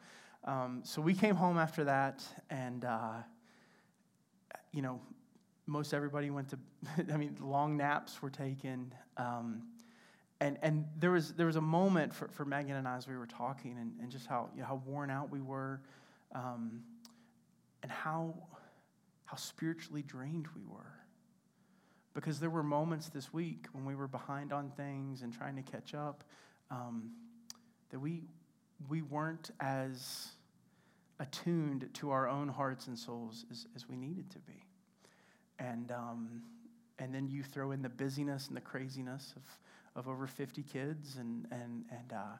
um, 0.44 0.82
so 0.84 1.00
we 1.00 1.14
came 1.14 1.36
home 1.36 1.58
after 1.58 1.84
that, 1.84 2.22
and 2.50 2.84
uh, 2.84 3.14
you 4.72 4.82
know, 4.82 5.00
most 5.66 5.94
everybody 5.94 6.30
went 6.30 6.50
to. 6.50 6.58
I 7.12 7.16
mean, 7.16 7.36
long 7.40 7.76
naps 7.76 8.20
were 8.20 8.30
taken. 8.30 8.92
Um, 9.16 9.62
and, 10.40 10.58
and 10.62 10.86
there, 10.98 11.12
was, 11.12 11.32
there 11.34 11.46
was 11.46 11.56
a 11.56 11.60
moment 11.60 12.14
for, 12.14 12.28
for 12.28 12.44
Megan 12.44 12.76
and 12.76 12.86
I 12.86 12.96
as 12.96 13.06
we 13.06 13.16
were 13.16 13.26
talking, 13.26 13.76
and, 13.78 13.92
and 14.00 14.10
just 14.10 14.26
how, 14.26 14.50
you 14.54 14.60
know, 14.60 14.66
how 14.66 14.82
worn 14.86 15.10
out 15.10 15.30
we 15.30 15.40
were, 15.40 15.80
um, 16.34 16.82
and 17.82 17.90
how 17.92 18.34
how 19.24 19.36
spiritually 19.36 20.02
drained 20.02 20.46
we 20.54 20.62
were. 20.64 20.94
Because 22.14 22.38
there 22.38 22.50
were 22.50 22.62
moments 22.62 23.08
this 23.08 23.32
week 23.32 23.66
when 23.72 23.84
we 23.84 23.94
were 23.96 24.06
behind 24.06 24.52
on 24.52 24.70
things 24.76 25.22
and 25.22 25.32
trying 25.32 25.56
to 25.56 25.62
catch 25.62 25.94
up 25.94 26.22
um, 26.70 27.10
that 27.90 27.98
we, 27.98 28.22
we 28.88 29.02
weren't 29.02 29.50
as 29.58 30.28
attuned 31.18 31.88
to 31.94 32.10
our 32.10 32.28
own 32.28 32.48
hearts 32.48 32.86
and 32.86 32.96
souls 32.96 33.44
as, 33.50 33.66
as 33.74 33.88
we 33.88 33.96
needed 33.96 34.30
to 34.30 34.38
be. 34.40 34.64
And, 35.58 35.90
um, 35.90 36.42
and 36.98 37.12
then 37.12 37.28
you 37.28 37.42
throw 37.42 37.72
in 37.72 37.82
the 37.82 37.88
busyness 37.88 38.46
and 38.48 38.56
the 38.56 38.60
craziness 38.60 39.32
of, 39.36 39.42
of 39.96 40.08
over 40.08 40.26
50 40.26 40.62
kids, 40.62 41.16
and, 41.16 41.46
and, 41.50 41.84
and, 41.90 42.12
uh, 42.12 42.36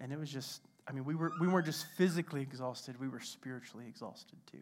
and 0.00 0.12
it 0.12 0.18
was 0.18 0.30
just, 0.30 0.60
I 0.86 0.92
mean, 0.92 1.04
we, 1.04 1.14
were, 1.14 1.32
we 1.40 1.48
weren't 1.48 1.66
just 1.66 1.86
physically 1.96 2.42
exhausted, 2.42 3.00
we 3.00 3.08
were 3.08 3.20
spiritually 3.20 3.86
exhausted 3.88 4.38
too. 4.50 4.58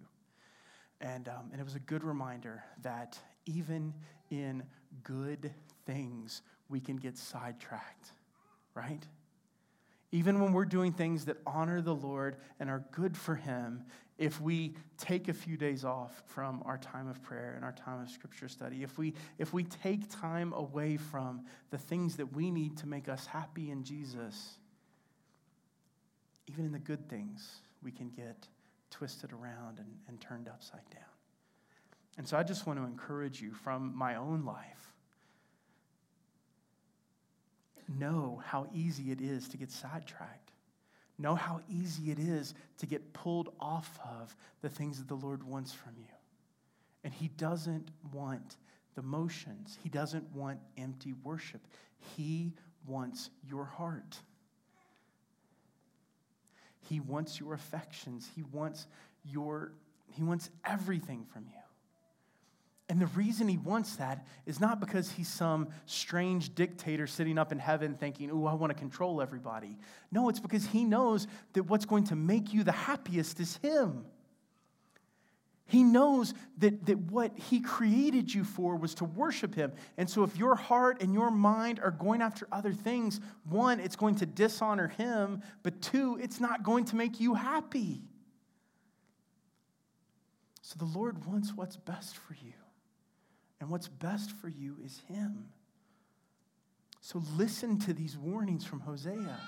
And, 1.01 1.29
um, 1.29 1.51
and 1.53 1.61
it 1.61 1.65
was 1.65 1.75
a 1.75 1.81
good 1.81 2.05
reminder 2.05 2.65
that 2.83 3.19
even 3.45 3.93
in 4.31 4.63
good 5.03 5.53
things, 5.85 6.43
we 6.69 6.81
can 6.81 6.97
get 6.97 7.19
sidetracked, 7.19 8.13
right? 8.75 9.07
Even 10.13 10.41
when 10.41 10.53
we're 10.53 10.65
doing 10.65 10.93
things 10.93 11.27
that 11.27 11.37
honor 11.47 11.81
the 11.81 11.95
Lord 11.95 12.37
and 12.59 12.71
are 12.71 12.85
good 12.93 13.17
for 13.17 13.35
Him, 13.35 13.85
if 14.19 14.41
we 14.41 14.75
take 14.97 15.29
a 15.29 15.33
few 15.33 15.57
days 15.57 15.85
off 15.85 16.23
from 16.27 16.63
our 16.65 16.79
time 16.79 17.09
of 17.09 17.23
prayer 17.23 17.53
and 17.55 17.65
our 17.65 17.73
time 17.73 18.01
of 18.01 18.09
scripture 18.09 18.49
study, 18.49 18.83
if 18.83 18.97
we, 18.97 19.13
if 19.39 19.53
we 19.53 19.65
take 19.65 20.11
time 20.11 20.53
away 20.55 20.97
from 20.97 21.43
the 21.71 21.79
things 21.79 22.17
that 22.17 22.35
we 22.35 22.51
need 22.51 22.79
to 22.79 22.87
make 22.87 23.09
us 23.09 23.27
happy 23.27 23.71
in 23.71 23.85
Jesus, 23.85 24.55
even 26.47 26.65
in 26.65 26.73
the 26.73 26.79
good 26.79 27.09
things, 27.09 27.61
we 27.83 27.91
can 27.91 28.09
get 28.09 28.49
twisted 28.91 29.33
around 29.33 29.79
and, 29.79 29.89
and 30.09 30.21
turned 30.21 30.49
upside 30.49 30.89
down. 30.91 31.03
And 32.17 32.27
so 32.27 32.39
I 32.39 32.43
just 32.43 32.67
want 32.67 32.79
to 32.79 32.85
encourage 32.87 33.43
you 33.43 33.53
from 33.53 33.95
my 33.95 34.17
own 34.17 34.45
life. 34.47 34.95
Know 37.99 38.43
how 38.45 38.67
easy 38.75 39.11
it 39.11 39.21
is 39.21 39.49
to 39.49 39.59
get 39.59 39.71
sidetracked. 39.71 40.46
Know 41.19 41.35
how 41.35 41.61
easy 41.69 42.11
it 42.11 42.19
is 42.19 42.55
to 42.79 42.87
get 42.87 43.13
pulled 43.13 43.51
off 43.59 43.99
of 44.05 44.35
the 44.61 44.69
things 44.69 44.99
that 44.99 45.09
the 45.09 45.15
Lord 45.15 45.43
wants 45.43 45.73
from 45.73 45.93
you. 45.97 46.05
And 47.05 47.13
He 47.13 47.29
doesn't 47.29 47.91
want 48.13 48.57
the 48.95 49.03
motions, 49.03 49.79
He 49.83 49.89
doesn't 49.89 50.31
want 50.35 50.61
empty 50.77 51.15
worship. 51.25 51.61
He 52.17 52.53
wants 52.87 53.31
your 53.49 53.65
heart. 53.65 54.19
He 56.89 57.01
wants 57.01 57.41
your 57.41 57.55
affections. 57.55 58.29
He 58.35 58.43
wants 58.43 58.87
your 59.25 59.73
he 60.13 60.23
wants 60.23 60.51
everything 60.65 61.27
from 61.33 61.47
you. 61.47 61.66
And 62.89 63.01
the 63.01 63.07
reason 63.07 63.49
he 63.49 63.57
wants 63.57 63.97
that 63.97 64.25
is 64.47 64.61
not 64.61 64.79
because 64.79 65.11
he's 65.11 65.29
some 65.29 65.69
strange 65.87 66.55
dictator 66.55 67.09
sitting 67.09 67.37
up 67.37 67.51
in 67.51 67.59
heaven 67.59 67.95
thinking, 67.95 68.31
oh, 68.31 68.47
I 68.47 68.55
want 68.55 68.71
to 68.71 68.79
control 68.79 69.21
everybody. 69.21 69.77
No, 70.13 70.29
it's 70.29 70.39
because 70.39 70.67
he 70.67 70.85
knows 70.85 71.27
that 71.55 71.65
what's 71.65 71.85
going 71.85 72.05
to 72.05 72.17
make 72.17 72.55
you 72.55 72.63
the 72.63 72.73
happiest 72.73 73.41
is 73.41 73.57
him. 73.57 74.05
He 75.69 75.83
knows 75.83 76.33
that, 76.59 76.87
that 76.87 76.99
what 76.99 77.37
he 77.37 77.59
created 77.59 78.33
you 78.33 78.45
for 78.45 78.77
was 78.77 78.95
to 78.95 79.05
worship 79.05 79.57
him. 79.57 79.73
And 79.97 80.09
so, 80.09 80.23
if 80.23 80.37
your 80.37 80.55
heart 80.55 81.03
and 81.03 81.13
your 81.13 81.33
mind 81.33 81.81
are 81.81 81.91
going 81.91 82.23
after 82.23 82.47
other 82.53 82.73
things, 82.73 83.21
one, 83.49 83.81
it's 83.81 83.97
going 83.97 84.15
to 84.17 84.27
dishonor 84.27 84.87
him, 84.87 85.43
but 85.65 85.83
two, 85.83 86.21
it's 86.23 86.39
not 86.39 86.63
going 86.63 86.85
to 86.85 86.97
make 86.97 87.19
you 87.19 87.35
happy. 87.35 88.03
So, 90.63 90.77
the 90.79 90.85
Lord 90.85 91.27
wants 91.27 91.53
what's 91.53 91.77
best 91.77 92.17
for 92.17 92.35
you. 92.35 92.53
And 93.61 93.71
what's 93.71 93.89
best 93.89 94.31
for 94.33 94.49
you 94.49 94.77
is 94.85 95.03
him. 95.09 95.49
So, 97.01 97.23
listen 97.37 97.79
to 97.81 97.93
these 97.93 98.17
warnings 98.17 98.65
from 98.65 98.81
Hosea, 98.81 99.39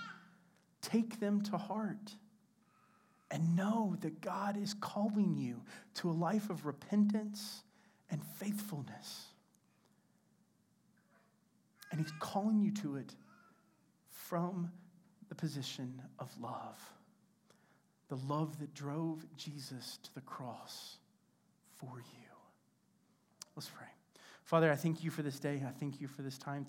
take 0.80 1.18
them 1.18 1.42
to 1.42 1.58
heart. 1.58 2.14
And 3.30 3.56
know 3.56 3.94
that 4.00 4.22
God 4.22 4.56
is 4.56 4.72
calling 4.72 5.36
you 5.36 5.60
to 5.96 6.08
a 6.08 6.12
life 6.12 6.48
of 6.48 6.64
repentance 6.64 7.62
and 8.10 8.24
faithfulness. 8.24 9.26
And 11.90 12.00
He's 12.00 12.12
calling 12.20 12.60
you 12.60 12.70
to 12.82 12.96
it 12.96 13.14
from 14.10 14.70
the 15.28 15.34
position 15.34 16.00
of 16.18 16.30
love. 16.40 16.80
The 18.08 18.16
love 18.16 18.58
that 18.60 18.72
drove 18.72 19.26
Jesus 19.36 19.98
to 20.04 20.14
the 20.14 20.22
cross 20.22 20.96
for 21.76 21.98
you. 21.98 22.28
Let's 23.54 23.68
pray. 23.68 23.87
Father, 24.48 24.72
I 24.72 24.76
thank 24.76 25.04
you 25.04 25.10
for 25.10 25.20
this 25.20 25.38
day. 25.38 25.62
I 25.62 25.72
thank 25.78 26.00
you 26.00 26.08
for 26.08 26.22
this 26.22 26.38
time. 26.38 26.56